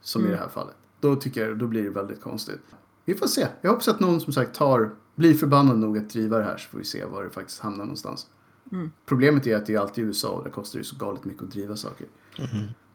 [0.00, 0.36] som i Mm.
[0.36, 2.60] det här fallet, då tycker jag då blir det väldigt konstigt.
[3.04, 3.46] Vi får se.
[3.60, 6.68] Jag hoppas att någon som sagt tar, blir förbannad nog att driva det här så
[6.68, 8.26] får vi se var det faktiskt hamnar någonstans.
[8.72, 8.90] Mm.
[9.06, 11.42] Problemet är att det är alltid i USA och det kostar ju så galet mycket
[11.42, 12.06] att driva saker.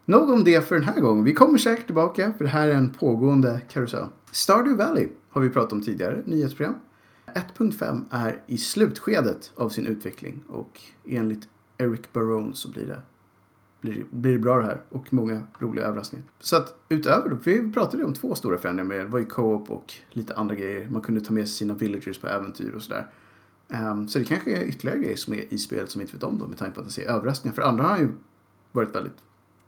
[0.06, 1.24] Nog om det för den här gången.
[1.24, 4.08] Vi kommer säkert tillbaka för det här är en pågående karusell.
[4.32, 6.76] Stardew Valley har vi pratat om tidigare, nyhetsprogram.
[7.58, 13.02] 1.5 är i slutskedet av sin utveckling och enligt Eric Barone så blir det,
[13.82, 16.26] blir, det- blir det bra det här och många roliga överraskningar.
[16.40, 19.72] Så att utöver, vi pratade ju om två stora förändringar med det var ju co-op
[19.72, 20.90] och lite andra grejer.
[20.90, 23.08] Man kunde ta med sig sina villagers på äventyr och sådär.
[23.70, 26.24] Ehm, så det kanske är ytterligare grejer som är i spelet som vi inte vet
[26.24, 27.56] om då med tanke på att det ser överraskningar.
[27.56, 28.10] För andra har ju
[28.72, 29.18] varit väldigt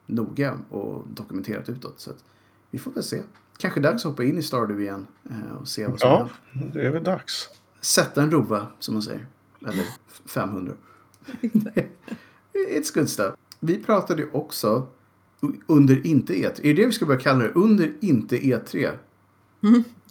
[0.06, 2.00] noga och dokumenterat utåt.
[2.00, 2.24] Så att
[2.72, 3.22] vi får väl se.
[3.58, 6.82] Kanske dags att hoppa in i Stardew igen eh, och se vad som Ja, händer.
[6.82, 7.50] det är väl dags.
[7.82, 9.26] Sätta en rova, som man säger.
[9.68, 9.86] Eller
[10.26, 10.74] 500.
[12.54, 13.34] It's good stuff.
[13.64, 14.88] Vi pratade också
[15.68, 16.60] under inte E3.
[16.60, 17.50] Är det det vi ska börja kalla det?
[17.52, 18.92] Under inte E3?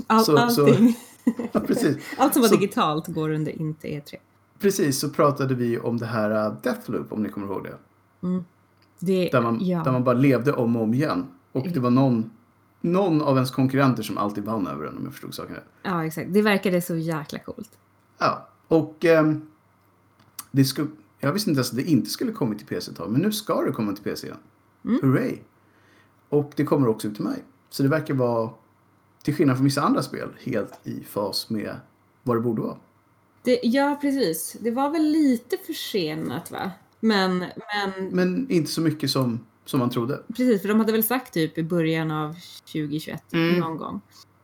[0.06, 0.96] All, Så- så- allting.
[1.52, 1.96] Ja, precis.
[2.18, 4.14] Allt som var Så- digitalt går under inte E3.
[4.58, 7.76] Precis, så pratade vi om det här uh, Deathloop, om ni kommer ihåg det.
[8.98, 9.82] Det, Där man, ja.
[9.84, 11.26] där man bara levde om och om igen.
[11.52, 12.30] Och det var någon,
[12.80, 15.64] någon av ens konkurrenter som alltid vann över en, om jag förstod saken rätt.
[15.82, 16.32] ja, exakt.
[16.32, 17.70] Det verkade så jäkla coolt.
[18.18, 19.42] Ja, och ehm,
[20.50, 20.88] det skulle,
[21.20, 23.32] jag visste inte ens att det inte skulle komma till PC ett tag, men nu
[23.32, 24.38] ska det komma till PC igen.
[25.02, 25.38] Hurray!
[26.28, 27.44] Och det kommer också ut till mig.
[27.70, 28.50] Så det verkar vara,
[29.22, 31.76] till skillnad från vissa andra spel, helt i fas med
[32.22, 32.76] vad det borde vara.
[33.42, 34.56] Det, ja, precis.
[34.60, 36.70] Det var väl lite försenat, va?
[37.00, 40.22] Men, men Men inte så mycket som, som man trodde.
[40.28, 42.36] precis, för de hade väl sagt typ i början av
[42.72, 43.60] 2021 Mm.
[43.60, 44.00] någon gång.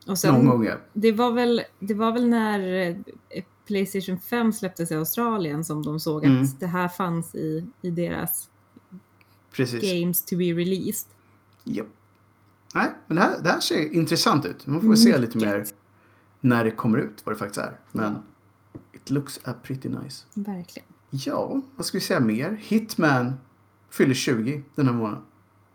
[0.07, 0.75] Och sen, Någon gång ja.
[0.93, 2.87] det, var väl, det var väl när
[3.29, 6.43] eh, Playstation 5 släpptes i Australien som de såg Mm.
[6.43, 8.49] att det här fanns i, i deras
[9.51, 9.93] Precis.
[9.93, 11.07] games to be released.
[11.63, 11.87] Japp.
[12.75, 14.67] Nej, men det här, det här ser intressant ut.
[14.67, 15.65] Man får väl se lite mer
[16.41, 17.79] när det kommer ut vad det faktiskt är.
[17.91, 18.15] Men
[18.93, 20.25] it looks uh, pretty nice.
[20.33, 20.87] Verkligen.
[21.09, 22.57] Ja, vad ska vi säga mer?
[22.61, 23.33] Hitman
[23.89, 25.23] fyller 20 den här månaden.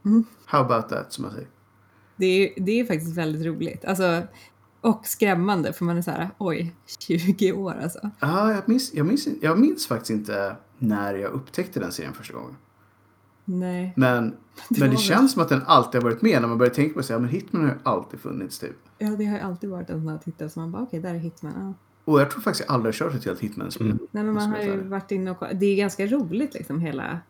[0.04, 0.24] Mm.
[0.46, 1.48] How about that, som jag säger.
[2.16, 3.84] Det är, det är faktiskt väldigt roligt.
[3.84, 4.22] Alltså,
[4.82, 8.10] och skrämmande för man är så här, oj, 20 år alltså.
[8.20, 12.34] Ja, jag, minns, jag, minns, jag minns faktiskt inte när jag upptäckte den serien första
[12.34, 12.56] gången.
[13.44, 13.92] Nej.
[13.96, 14.30] Men
[14.68, 16.94] Det men det känns som att den alltid har varit med när man börjar tänka
[16.94, 18.76] på så här, Men Hitman har ju alltid funnits typ.
[18.98, 21.14] Ja, det har ju alltid varit en sån här titel som man bara, okej, där
[21.14, 21.52] är Hitman.
[21.56, 21.74] Ja.
[22.12, 23.86] Och jag tror faktiskt jag aldrig har kört ett helt Hitman-spel.
[23.86, 23.98] Mm.
[24.10, 25.46] Nej, men man har ju varit inne och.
[25.54, 27.20] Det är ganska roligt liksom hela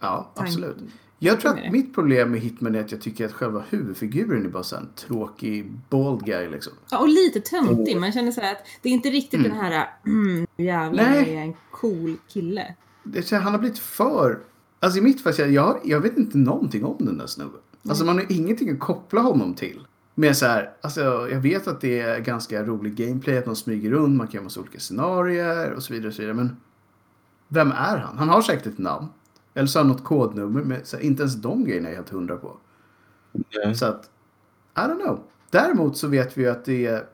[0.00, 0.76] Ja, absolut.
[1.18, 4.48] Jag tror att mitt problem med Hitman är att jag tycker att själva huvudfiguren är
[4.48, 6.72] bara så en tråkig bald guy liksom.
[6.90, 8.00] Ja, och lite töntig.
[8.00, 11.34] Man känner så här att det är inte riktigt den här, mm, jävlar, Nej.
[11.34, 12.74] är en cool kille.
[13.04, 14.38] Det han har blivit för...
[14.80, 17.60] Alltså i mitt fall, jag, jag, jag vet inte någonting om den där snubben.
[17.88, 19.86] Alltså man har ingenting att koppla honom till.
[20.14, 21.00] Men så här, alltså
[21.30, 24.44] jag vet att det är ganska rolig gameplay, att man smyger runt, man kan göra
[24.44, 26.08] massa olika scenarier och så vidare.
[26.08, 26.34] Och så vidare.
[26.34, 26.56] Men
[27.48, 28.18] vem är han?
[28.18, 29.06] Han har säkert ett namn.
[29.56, 32.08] Eller så har han något kodnummer, men så inte ens de grejerna är jag helt
[32.10, 32.56] hundra på.
[33.32, 33.74] Nej.
[33.74, 34.10] Så att,
[34.76, 35.20] I don't know.
[35.50, 37.06] Däremot så vet vi ju att det är,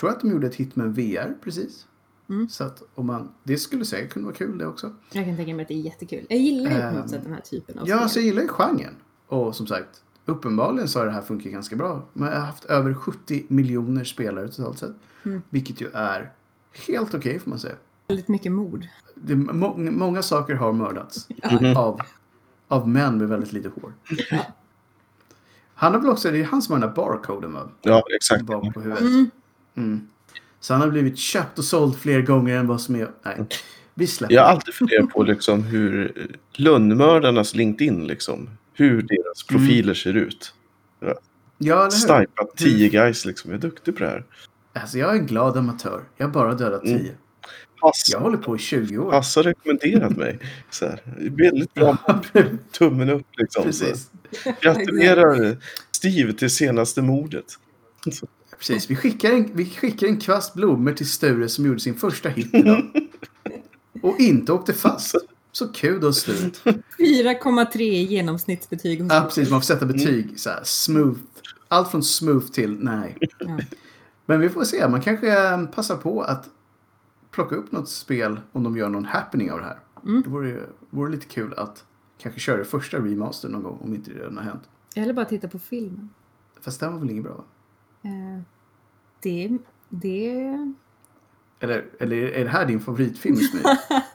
[0.00, 1.86] tror att de gjorde ett Hitman VR precis.
[2.28, 2.48] Mm.
[2.48, 4.92] Så att om man, det skulle säkert kunna vara kul det också.
[5.12, 6.26] Jag kan tänka mig att det är jättekul.
[6.28, 8.02] Jag gillar ju på Ehm, något sätt den här typen av Ja, spel.
[8.02, 8.94] alltså jag gillar ju genren.
[9.26, 12.02] Och som sagt, uppenbarligen så har det här funkat ganska bra.
[12.12, 14.92] Man har haft över 70 miljoner spelare totalt sett.
[15.24, 15.42] Mm.
[15.50, 16.32] Vilket ju är
[16.88, 17.74] helt okej får man säga.
[18.10, 18.86] Väldigt mycket mord.
[19.14, 21.28] Det, må, många saker har mördats.
[21.50, 21.76] Mhm.
[21.76, 22.00] Av,
[22.68, 23.92] av män med väldigt lite hår.
[25.74, 27.68] Han har väl också, det är han som har den där barcoden va?
[27.82, 28.42] Ja, exakt.
[28.42, 29.00] Bak på huvudet.
[29.00, 29.30] Mm.
[29.76, 30.08] Mm.
[30.60, 33.10] Så han har blivit köpt och såld fler gånger än vad som är...
[33.22, 33.46] Nej,
[33.94, 34.34] vi släpper.
[34.34, 40.54] Jag har alltid funderat på liksom hur lönnmördarnas LinkedIn, liksom, hur deras profiler ser ut.
[41.58, 41.90] Ja, eller hur?
[41.90, 43.50] Snipat 10 guys, liksom.
[43.50, 44.24] Jag är duktig på det här.
[44.72, 46.00] Alltså, jag är en glad amatör.
[46.16, 47.06] Jag har bara dödat Mm.
[47.80, 47.86] 10.
[47.86, 49.12] Hasse, Jag håller på i 20 år.
[49.12, 50.38] Hasse har rekommenderat mig.
[50.70, 51.96] Så här, väldigt bra.
[52.72, 53.64] Tummen upp liksom.
[53.64, 54.10] Precis.
[54.44, 54.52] Så.
[54.60, 55.56] Gratulerar
[55.92, 57.44] Steve till senaste mordet.
[58.12, 58.26] Så.
[58.58, 58.90] Precis.
[58.90, 62.48] Vi skickar, en, vi skickar en kvast blommor till Sture som gjorde sin första hit
[62.52, 62.90] idag.
[64.02, 65.14] Och inte åkte fast.
[65.52, 66.50] Så kul då Sture.
[66.98, 69.06] 4,3 i genomsnittsbetyg.
[69.10, 69.50] Ja, precis.
[69.50, 70.40] Man får sätta betyg.
[70.40, 71.18] Så här, smooth.
[71.68, 73.16] Allt från smooth till nej.
[73.38, 73.58] Ja.
[74.26, 74.88] Men vi får se.
[74.88, 76.44] Man kanske eh, passar på att
[77.30, 79.78] plocka upp något spel om de gör någon happening av det här.
[80.04, 80.22] Mm.
[80.22, 81.84] Det vore, vore lite kul att
[82.18, 84.62] kanske köra det första remaster någon gång om inte det redan har hänt.
[84.96, 86.10] Eller bara titta på filmen.
[86.60, 87.34] Fast den var väl inget bra?
[87.34, 87.44] va?
[88.02, 88.42] Eh,
[89.22, 90.74] det, det,
[91.60, 93.64] Eller, eller är det här din favoritfilm Smyg?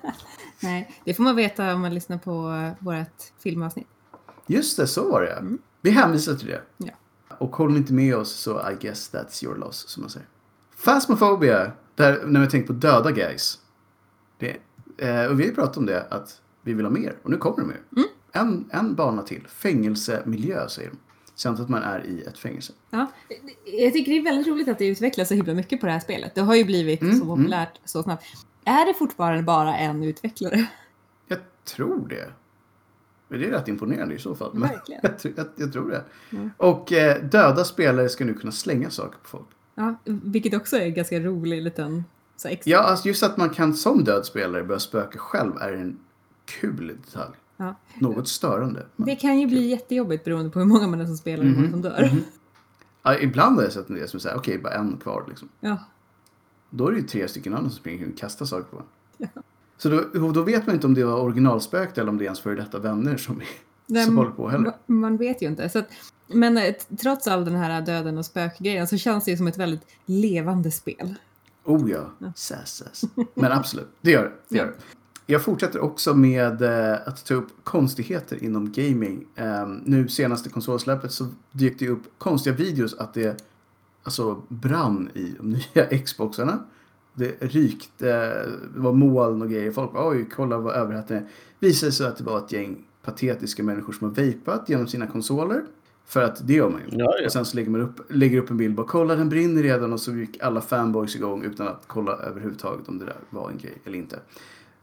[0.63, 3.87] nej, det får man veta om man lyssnar på eh, vårt filmavsnitt.
[4.47, 5.31] Just det, så var det.
[5.31, 5.59] Mm.
[5.81, 6.61] Vi hänvisar till det.
[6.77, 6.93] Ja.
[7.37, 10.27] Och håller ni inte med oss så I guess that's your loss, som man säger.
[10.85, 13.59] Phasmophobia, där, när vi tänker på döda guys.
[14.39, 14.57] Det,
[14.97, 17.15] eh, och vi har ju pratat om det, att vi vill ha mer.
[17.23, 17.81] Och nu kommer det mer.
[17.95, 18.07] Mm.
[18.31, 19.47] En, en bana till.
[19.47, 20.97] Fängelsemiljö, säger de.
[21.35, 22.73] samt att man är i ett fängelse.
[22.89, 23.11] Ja,
[23.65, 25.99] jag tycker det är väldigt roligt att det utvecklas så himla mycket på det här
[25.99, 26.35] spelet.
[26.35, 28.23] Det har ju blivit Mm, så populärt så snabbt.
[28.65, 30.65] Är det fortfarande bara en utvecklare?
[31.27, 32.29] Jag tror det.
[33.29, 34.59] Det är rätt imponerande i så fall.
[34.59, 35.01] Verkligen.
[35.03, 36.03] jag, jag, jag tror det.
[36.31, 36.51] Mm.
[36.57, 39.47] Och eh, döda spelare ska nu kunna slänga saker på folk.
[39.75, 42.03] Ja, vilket också är en ganska rolig liten
[42.37, 42.71] så extra.
[42.71, 45.99] Ja, alltså just att man kan som död spelare börja spöka själv är en
[46.45, 47.33] kul detalj.
[47.57, 47.75] Ja.
[47.99, 48.85] Något störande.
[48.95, 51.55] Det kan ju bli jättejobbigt beroende på hur många man är som spelar och hur
[51.57, 52.09] många som dör.
[53.03, 55.49] ja, ibland har jag sett en del som säger okej, bara en kvar liksom.
[55.59, 55.77] Ja.
[56.69, 58.83] Då är det ju tre stycken andra som springer och kastar saker på en.
[59.17, 59.41] Ja.
[59.77, 62.39] Så då, då vet man inte om det var originalspökt eller om det är ens
[62.39, 63.41] före detta vänner som,
[63.85, 64.69] Nej, som håller på heller.
[64.69, 65.69] ma- Man vet ju inte.
[65.69, 65.87] Så att,
[66.27, 69.57] men eh, trots all den här döden och spökgrejen så känns det ju som ett
[69.57, 71.15] väldigt levande spel.
[71.63, 73.03] Oh ja, sass, sass.
[73.33, 74.31] Men absolut, det gör det.
[74.49, 74.73] det, gör det.
[75.25, 79.25] Jag fortsätter också med eh, att ta upp konstigheter inom gaming.
[79.35, 83.43] Eh, nu senaste konsolsläppet så dök det upp konstiga videos att det
[84.03, 86.59] alltså brann i de nya Xboxarna.
[87.13, 88.05] Det rykte,
[88.73, 89.71] det var moln och grejer.
[89.71, 91.27] Folk bara oj, kolla vad överhettning är.
[91.59, 95.65] Visade sig att det var ett gäng patetiska människor som har vapat genom sina konsoler.
[96.05, 96.97] För att det gör man ju.
[96.97, 97.25] Ja, ja.
[97.25, 99.93] Och sen så lägger man upp, lägger upp en bild bara kolla den brinner redan
[99.93, 103.57] och så gick alla fanboys igång utan att kolla överhuvudtaget om det där var en
[103.57, 104.19] grej eller inte.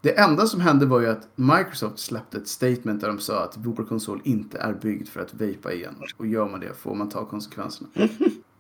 [0.01, 3.57] Det enda som hände var ju att Microsoft släppte ett statement där de sa att
[3.57, 5.95] vår konsol inte är byggd för att vapa igen.
[6.17, 7.89] Och gör man det får man ta konsekvenserna.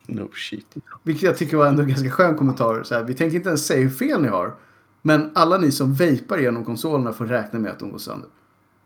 [0.07, 0.75] No shit.
[1.03, 2.83] Vilket jag tycker var ändå en ganska skön kommentar.
[2.83, 4.55] Så här, vi tänker inte ens säga hur fel ni har.
[5.03, 8.29] Men alla ni som vapar genom konsolerna får räkna med att de går sönder.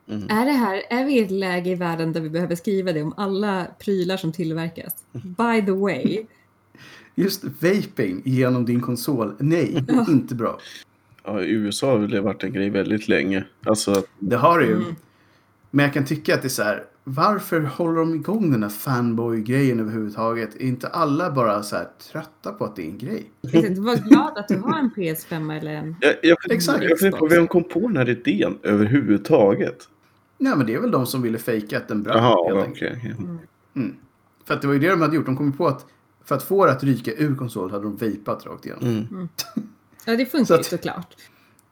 [0.09, 3.03] Är, det här, är vi i ett läge i världen där vi behöver skriva det
[3.03, 4.95] om alla prylar som tillverkas?
[5.13, 6.27] By the way.
[7.15, 10.59] Just vaping genom din konsol, nej, inte bra.
[11.25, 13.45] Ja, I USA har det varit en grej väldigt länge.
[13.65, 14.77] Alltså, Det har det ju.
[14.77, 14.95] Mm.
[15.71, 16.85] Men jag kan tycka att det är så här.
[17.05, 20.57] Varför håller de igång den här fanboy-grejen överhuvudtaget?
[20.57, 23.31] Är inte alla bara så här trötta på att det är en grej?
[23.43, 25.97] Exakt, Var glad att du har en PS5 eller en...
[26.01, 26.85] jag, jag, Exakt.
[26.85, 29.89] jag funderar på vem kom på den här idén överhuvudtaget?
[30.39, 32.63] Nej, men det är väl de som ville fejka att den brann Jaha, okej.
[32.63, 33.05] enkelt.
[33.05, 33.81] ja.
[33.81, 33.97] Mm.
[34.45, 35.27] För att det var ju det de hade gjort.
[35.27, 35.87] De kom på att
[36.25, 38.85] för att få det att ryka ur konsol hade de vapat rakt igenom.
[38.89, 39.29] Mm.
[40.09, 41.17] Ja, det Så funkar ju såklart.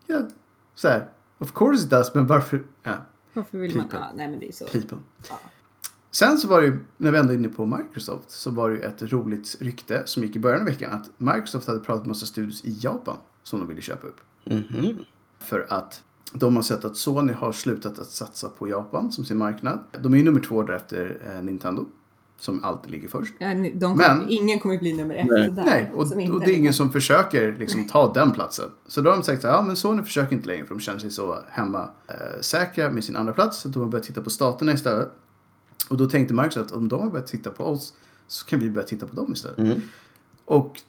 [0.07, 0.29] Ja,
[0.74, 1.09] så här.
[1.38, 2.62] Of course it does, men varför?
[2.83, 2.92] Ja,
[3.33, 3.83] Varför vill man...
[3.88, 3.98] People.
[3.98, 4.64] Ja, nej men det är så.
[4.66, 4.98] people.
[5.29, 5.38] Ja.
[6.11, 8.77] Sen så var det ju, när vi ändå är inne på Microsoft, så var det
[8.77, 12.09] ju ett roligt rykte som gick i början av veckan att Microsoft hade pratat med
[12.09, 14.20] massa studios i Japan som de ville köpa upp.
[14.44, 14.98] Mhm.
[15.38, 16.03] För att
[16.35, 19.79] de har sett att Sony har slutat att satsa på Japan som sin marknad.
[20.03, 21.85] De är ju nummer två där efter eh, Nintendo.
[22.40, 23.35] Som alltid ligger först.
[23.38, 25.51] Ja, de kommer, Men- ingen kommer bli nummer ett Nej.
[25.51, 25.64] där.
[25.64, 28.70] Nej, och, och det är ingen som försöker liksom, ta den platsen.
[28.87, 30.99] Så då har de sagt här, ja men Sony försöker inte längre för de känner
[30.99, 33.61] sig så hemma eh, säkra med sin andra plats.
[33.61, 35.09] Så de har börjat titta på staterna istället.
[35.88, 37.94] Och då tänkte Microsoft att om de har börjat titta på oss
[38.27, 39.59] så kan vi börja titta på dem istället.
[39.59, 39.81] Mm.
[40.44, 40.81] Och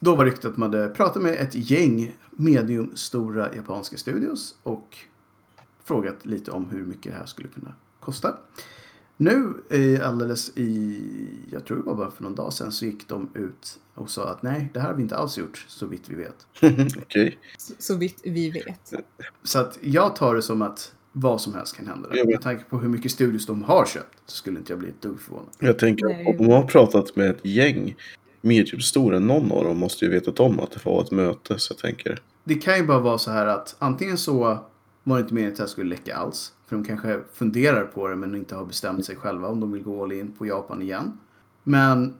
[0.00, 4.96] då var ryktet att man hade pratat med ett gäng medium stora japanska studios och
[5.84, 8.36] frågat lite om hur mycket det här skulle kunna kosta.
[9.16, 11.00] Nu eh, alldeles i,
[11.52, 14.28] jag tror det var bara för någon dag sedan, så gick de ut och sa
[14.28, 16.46] att nej, det här har vi inte alls gjort så vitt vi vet.
[17.02, 17.38] Okej.
[17.58, 18.92] Så, så vitt vi vet.
[19.42, 22.08] Så att jag tar det som att vad som helst kan hända.
[22.12, 22.26] Jag vet.
[22.26, 25.02] Med tanke på hur mycket studios de har köpt så skulle inte jag bli ett
[25.02, 25.48] dugg förvånad.
[25.58, 27.96] Jag tänker om de har pratat med ett gäng
[28.40, 31.58] mediumstora, någon av dem måste ju vetat om att det var ett möte.
[31.58, 34.58] Så jag tänker, Det kan ju bara vara så här att antingen så
[35.04, 36.52] var det inte meningen att det här skulle läcka alls.
[36.66, 39.82] För de kanske funderar på det men inte har bestämt sig själva om de vill
[39.82, 41.18] gå all in på Japan igen.
[41.64, 42.14] Men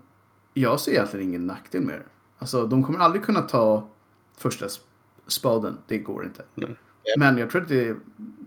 [0.55, 2.05] jag ser egentligen ingen nackdel med det.
[2.39, 3.89] Alltså de kommer aldrig kunna ta
[4.37, 4.81] första sp-
[5.27, 5.77] spaden.
[5.89, 6.43] Det går inte.
[6.55, 6.77] Nej.
[7.19, 7.97] Men jag tror att det,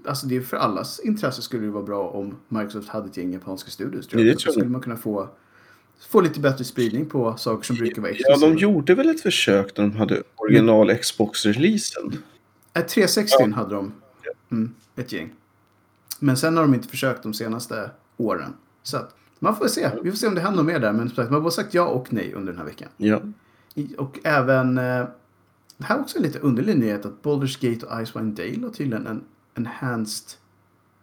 [0.05, 3.34] alltså det är för allas intresse skulle det vara bra om Microsoft hade ett gäng
[3.34, 4.07] japanska studios.
[4.07, 4.36] Tror Ja, jag.
[4.36, 4.53] det Så tror jag.
[4.62, 5.29] skulle man kunna få,
[6.09, 8.49] få lite bättre spridning på saker som brukar vara ja exklusiva.
[8.49, 12.17] de gjorde väl ett försök när de hade original Xbox-releasen.
[12.73, 13.93] Äh, 360 hade de.
[14.51, 15.33] Mm, ett gäng.
[16.19, 18.53] Men sen har de inte försökt de senaste åren.
[18.83, 19.89] Så att, man får se.
[20.03, 20.93] Vi får se om det händer mer där.
[20.93, 22.89] Men man har både sagt ja och nej under den här veckan.
[22.97, 23.21] Ja.
[23.97, 24.77] Och även...
[24.77, 25.05] Eh,
[25.77, 28.69] det här är också en lite underlig nyhet att Baldur's Gate och Icewind Dale har
[28.73, 29.23] tydligen en
[29.57, 30.37] enhanced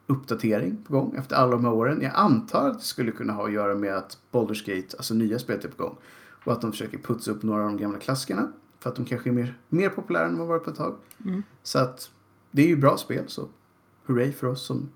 [0.08, 2.02] uppdatering på gång efter alla de här åren.
[2.02, 5.38] Jag antar att det skulle kunna ha att göra med att Baldur's Gate, alltså nya
[5.38, 5.96] spelet är på gång.
[6.44, 8.52] Och att de försöker putsa upp några av de gamla klassikerna.
[8.80, 10.96] För att de kanske är mer, mer populära än de har varit på ett tag.
[11.24, 11.42] Mm.
[11.62, 12.10] Så att
[12.50, 13.48] det är ju bra spel så
[14.06, 14.88] hurray för oss som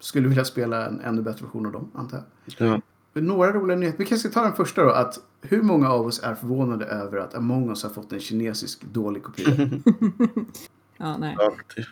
[0.00, 2.22] skulle vilja spela en ännu bättre version av dem antar
[2.56, 2.68] jag.
[2.68, 2.80] ja.
[3.12, 3.98] Några roliga nyheter.
[3.98, 4.90] Vi kanske ska ta den första då.
[4.90, 8.84] Att hur många av oss är förvånade över att Among us har fått en kinesisk
[8.84, 9.56] dålig kopia?
[10.96, 11.36] Ja, nej.
[11.40, 11.84] Alltid.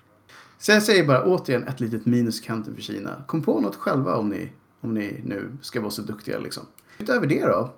[0.58, 3.22] Så jag säger bara återigen ett litet minus kanten för Kina.
[3.26, 6.62] Kom på något själva om ni Om ni nu ska vara så duktiga liksom.
[6.98, 7.74] Utöver det då.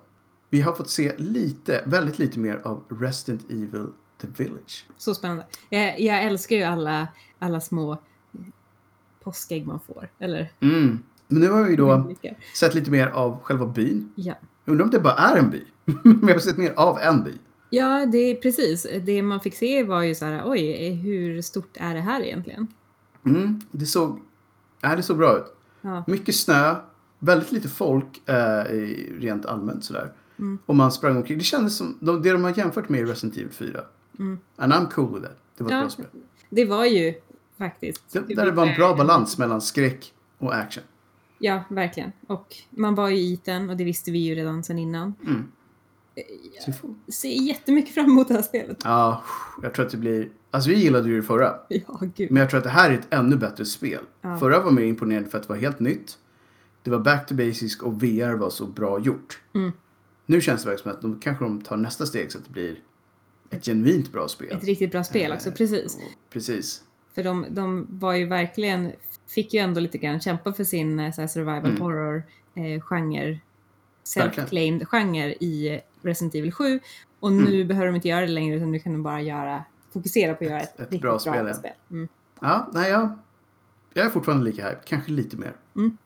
[0.49, 3.87] Vi har fått se lite, väldigt lite mer av Resident Evil
[4.21, 4.85] The Village.
[4.97, 5.45] Så spännande.
[5.69, 7.07] Jag, jag älskar ju alla,
[7.39, 7.97] alla små
[9.23, 10.09] påskägg man får.
[10.19, 10.99] Eller Mm.
[11.27, 12.13] Men nu har vi då
[12.55, 14.11] sett lite mer av själva byn.
[14.15, 14.33] Ja.
[14.65, 15.63] Undrar om det bara är en by.
[16.03, 17.33] Men jag har sett mer av en by.
[17.73, 18.87] Ja, det är precis.
[19.03, 22.67] Det man fick se var ju så här, oj, hur stort är det här egentligen?
[23.25, 23.61] Mm.
[23.71, 24.19] Det såg,
[24.81, 25.45] ja, det såg bra ut.
[25.81, 26.75] Ja, Mycket snö,
[27.19, 28.63] väldigt lite folk eh,
[29.19, 30.11] rent allmänt sådär.
[30.39, 30.59] Mm.
[30.65, 31.37] Och man sprang omkring.
[31.37, 33.81] Det kändes som de, det de har jämfört med i Resident Evil 4.
[34.19, 34.39] Mm.
[34.55, 35.37] And I'm cool with that.
[35.57, 35.81] Det var ett Ja.
[35.81, 36.05] bra spel.
[36.49, 37.13] det var ju
[37.57, 38.03] faktiskt.
[38.13, 40.83] Det, där det var en bra balans mellan skräck och action.
[41.39, 42.11] Ja, verkligen.
[42.27, 45.13] Och man var ju i den och det visste vi ju redan sedan innan.
[45.27, 45.43] Mm.
[46.67, 46.95] Vi får...
[47.11, 48.77] Ser jättemycket fram emot det här spelet.
[48.83, 49.23] Ja,
[49.61, 50.29] jag tror att det blir...
[50.51, 51.55] Alltså vi gillade ju det förra.
[51.69, 52.31] Ja, gud.
[52.31, 53.99] Men jag tror att det här är ett ännu bättre spel.
[54.21, 54.37] Ja.
[54.37, 56.17] Förra var mer imponerande för att det var helt nytt.
[56.83, 59.41] Det var back to basics och VR var så bra gjort.
[59.55, 59.71] Mm.
[60.25, 62.51] Nu känns det verkligen som att de kanske de tar nästa steg så att det
[62.51, 62.79] blir
[63.49, 64.57] ett genuint bra spel.
[64.57, 65.97] Ett riktigt bra spel också, Eh, precis.
[66.29, 66.81] Precis.
[67.15, 68.91] För de, de var ju verkligen,
[69.27, 71.81] fick ju ändå lite grann kämpa för sin eh, så survival Mm.
[71.81, 72.23] horror
[72.55, 73.39] eh, genre.
[74.03, 76.79] Self-claimed genre i Resident Evil 7.
[77.19, 80.33] Och nu behöver de inte göra det längre utan nu kan de bara göra, fokusera
[80.33, 81.53] på att göra ett, Ett- ett riktigt bra bra, spel, ja.
[81.53, 81.71] spel.
[81.91, 82.07] Mm.
[82.41, 83.09] Ja, nej, jag,
[83.93, 84.85] jag är fortfarande lika hyped.
[84.85, 85.53] Kanske lite mer.
[85.75, 85.97] Mm.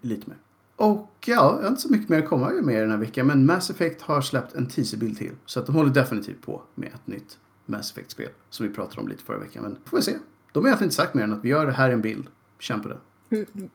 [0.00, 0.38] Lite mer.
[0.76, 3.26] Och ja, jag har inte så mycket mer att komma med den här veckan.
[3.26, 5.32] Men Mass Effect har släppt en teaserbild till.
[5.46, 8.28] Så att de håller definitivt på med ett nytt Mass Effect-spel.
[8.50, 9.62] Som vi pratade om lite förra veckan.
[9.62, 10.12] Men får vi se.
[10.52, 12.26] De har egentligen inte sagt mer än att vi gör det här i en bild.
[12.58, 12.98] Känn på det.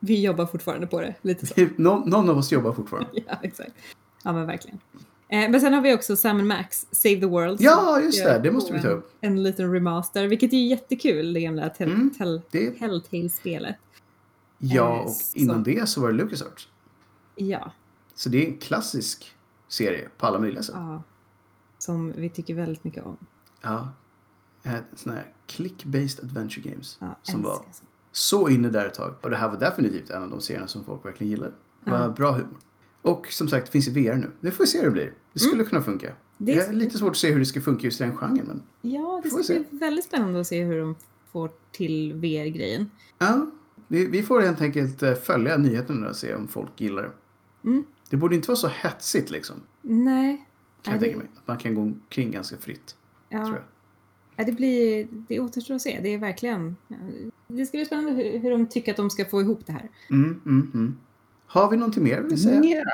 [0.00, 1.54] Vi jobbar fortfarande på det, lite så.
[1.76, 3.10] Någon, någon av oss jobbar fortfarande.
[3.26, 3.72] ja, exakt.
[4.24, 4.78] Ja, men verkligen.
[5.28, 7.60] Eh, men sen har vi också Sam Max, Save the World.
[7.60, 8.38] Ja, just det.
[8.42, 9.10] Det måste vi ta en- upp.
[9.20, 12.10] En liten remaster, vilket är jättekul, det gamla Tell- Mm.
[12.18, 13.76] Tell- Det, Telltale-spelet.
[14.58, 16.68] ja, Eh, och så- innan det så var det LucasArts.
[17.36, 17.72] Ja,
[18.14, 19.32] Så det är en klassisk
[19.68, 20.74] serie på alla möjliga sätt.
[20.78, 21.02] ja.
[21.78, 23.16] Som vi tycker väldigt mycket om.
[23.62, 23.88] Ja.
[24.64, 26.96] Ett sån här click-based adventure games.
[27.00, 27.84] Ja, som var så.
[28.12, 29.14] Så inne där ett tag.
[29.22, 31.52] Och det här var definitivt en av de serierna som folk verkligen gillade.
[31.84, 32.56] Det var bra humor.
[33.02, 34.30] Och som sagt, det finns i VR nu.
[34.40, 35.12] Det får vi se hur det blir.
[35.32, 36.06] Det skulle kunna funka.
[36.06, 36.18] Mm.
[36.36, 38.46] Det är lite svårt att se hur det ska funka just i den genren.
[38.46, 40.94] Men Ja, det ska bli väldigt spännande att se hur de
[41.32, 42.90] får till VR-grejen.
[43.18, 43.46] ja,
[43.88, 47.10] vi, vi får helt enkelt eh, följa nyheterna och se om folk gillar det.
[47.68, 47.84] Mm.
[48.10, 49.56] Det borde inte vara så hetsigt liksom.
[49.82, 50.36] Nej.
[50.36, 50.44] Kan
[50.82, 51.28] Ja, jag det- tänka mig.
[51.36, 52.96] Att man kan gå omkring ganska fritt.
[53.28, 53.44] Ja.
[53.44, 53.64] Tror jag.
[54.36, 56.00] Ja, det, blir, det återstår att se.
[56.02, 56.76] Det är verkligen...
[57.56, 59.88] Det ska bli spännande hur, hur de tycker att de ska få ihop det här.
[60.10, 60.98] Mm, mm, mm.
[61.46, 62.84] Har vi någonting mer vill säga?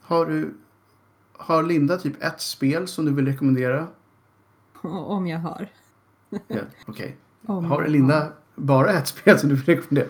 [0.00, 0.54] Har du...
[1.32, 3.86] Har Linda typ ett spel som du vill rekommendera?
[4.82, 5.68] Om jag har.
[6.48, 7.16] Ja, Okej.
[7.46, 10.08] Om Har Linda bara ett spel som du vill rekommendera?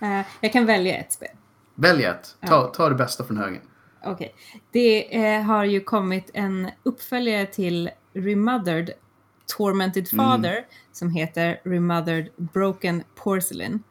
[0.00, 0.08] har.
[0.18, 1.28] Eh, jag kan välja ett spel.
[1.74, 2.36] Välj ett.
[2.46, 3.62] Ta, ta det bästa från högen.
[4.04, 4.34] Okej.
[4.70, 8.90] Det eh, har ju kommit en uppföljare till Remothered
[9.56, 10.24] Tormented Mm.
[10.26, 13.82] Father som heter Remothered Broken Porcelain.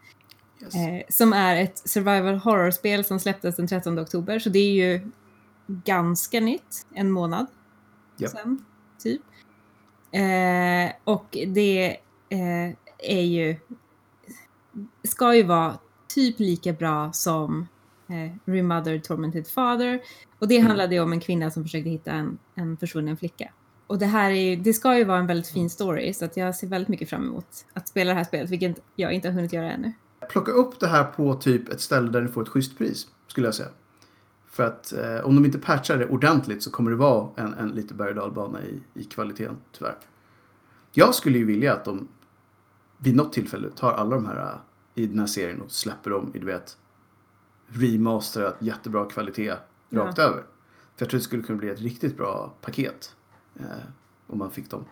[0.61, 0.75] Yes.
[0.75, 4.39] Eh, som är ett survival horror-spel som släpptes den 13 oktober.
[4.39, 5.11] Så det är ju
[5.67, 6.85] ganska nytt.
[6.93, 7.45] En månad
[8.17, 8.31] Japp.
[8.31, 8.65] sen,
[9.03, 9.21] typ.
[10.11, 11.97] Eh, och det
[12.29, 13.55] eh, är ju...
[15.03, 17.67] Ska ju vara typ lika bra som
[18.09, 20.01] eh, Remothered Tormented Father.
[20.39, 20.67] Och det Mm.
[20.67, 23.51] handlade ju om en kvinna som försökte hitta en, en försvunnen flicka.
[23.91, 26.55] Och det här är det ska ju vara en väldigt fin story så att jag
[26.55, 29.53] ser väldigt mycket fram emot att spela det här spelet, vilket jag inte har hunnit
[29.53, 29.93] göra ännu.
[30.29, 33.07] Plocka upp det här på typ ett ställe där du får ett schysst pris.
[33.27, 33.69] Skulle jag säga.
[34.45, 37.69] För att eh, om de inte patchar det ordentligt så kommer det vara en, en
[37.69, 39.97] lite berg och i, i kvaliteten, tyvärr.
[40.91, 42.07] Jag skulle ju vilja att de
[42.97, 46.31] vid något tillfälle tar alla de här eh, i den här serien och släpper dem
[46.33, 46.77] i, du vet,
[47.67, 49.53] remasterat, jättebra kvalitet
[49.89, 50.01] Ja.
[50.01, 50.43] rakt över.
[50.95, 53.15] För jag tror det skulle kunna bli ett riktigt bra paket.
[53.63, 53.77] Eh,
[54.27, 54.85] om man fick dem.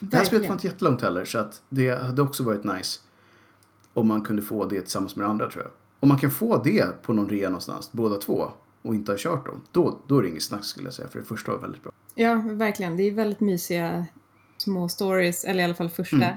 [0.00, 3.00] Det här spelet var inte jättelångt heller så att det hade också varit nice.
[3.94, 5.72] Om man kunde få det tillsammans med det andra tror jag.
[6.00, 8.50] Om man kan få det på någon rea någonstans, båda två,
[8.82, 11.08] och inte har kört dem, då, då är det inget snack skulle jag säga.
[11.08, 11.92] För det första var väldigt bra.
[12.14, 12.96] Ja, verkligen.
[12.96, 14.06] Det är väldigt mysiga
[14.56, 16.16] små stories, eller i alla fall första.
[16.16, 16.36] Mm.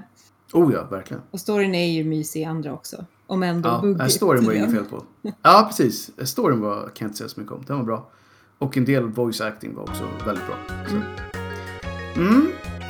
[0.54, 1.22] Oh ja, verkligen.
[1.32, 3.06] Och storyn är ju mysig i andra också.
[3.28, 4.12] Om ändå Ja, buggigt.
[4.12, 4.90] storyn var inget tydligen.
[4.90, 5.32] fel på.
[5.42, 6.12] Ja, precis.
[6.30, 7.64] Storyn var, kan jag inte säga så mycket om.
[7.68, 8.10] Den var bra.
[8.58, 10.56] Och en del voice acting var också väldigt bra.
[10.88, 10.96] Så.
[10.96, 11.04] Mm.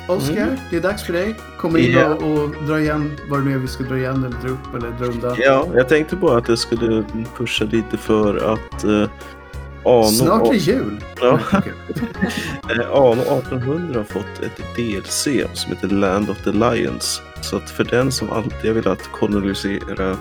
[0.08, 0.56] Oscar, Mm.
[0.70, 1.34] det är dags för dig.
[1.60, 2.06] Kom in Ja.
[2.14, 4.74] och, och dra igen vad det nu är vi ska dra igen eller dra upp
[4.76, 5.36] eller dra undan.
[5.38, 7.04] Ja, jag tänkte bara att jag skulle
[7.36, 9.08] pusha lite för att eh,
[9.84, 11.04] Ano, Snart är jul.
[11.20, 11.38] Ja.
[11.52, 11.72] Okej.
[12.80, 17.22] eh, Ano 1800 har fått ett DLC som heter Land of the Lions.
[17.40, 20.16] Så att för den som alltid har velat kolonisera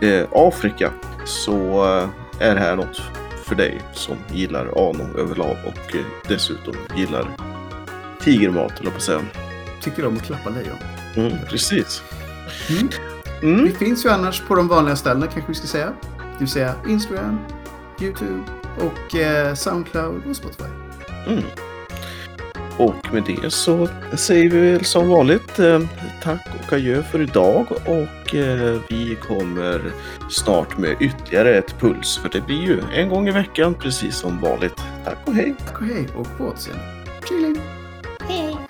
[0.00, 0.90] eh, Afrika
[1.24, 2.08] så eh,
[2.48, 3.02] är det här något
[3.44, 7.24] för dig som gillar Ano överlag och eh, dessutom gillar
[8.26, 9.20] tigermat, eller på säga.
[9.80, 10.76] Tycker om att klappa lejon.
[11.14, 12.02] Mm, precis.
[12.70, 12.88] Mm.
[13.42, 13.64] Mm.
[13.64, 15.92] Vi finns ju annars på de vanliga ställena kanske vi ska säga.
[16.18, 17.38] Det vill säga Instagram,
[18.00, 18.42] YouTube
[18.78, 20.64] och eh, Soundcloud och Spotify.
[21.26, 21.42] Mm.
[22.78, 25.80] Och med det så säger vi väl som vanligt eh,
[26.22, 29.92] tack och adjö för idag och eh, vi kommer
[30.30, 34.40] snart med ytterligare ett puls för det blir ju en gång i veckan precis som
[34.40, 34.76] vanligt.
[35.04, 35.54] Tack och hej!
[35.66, 36.82] Tack och hej och på återseende.
[37.28, 37.75] Chilling!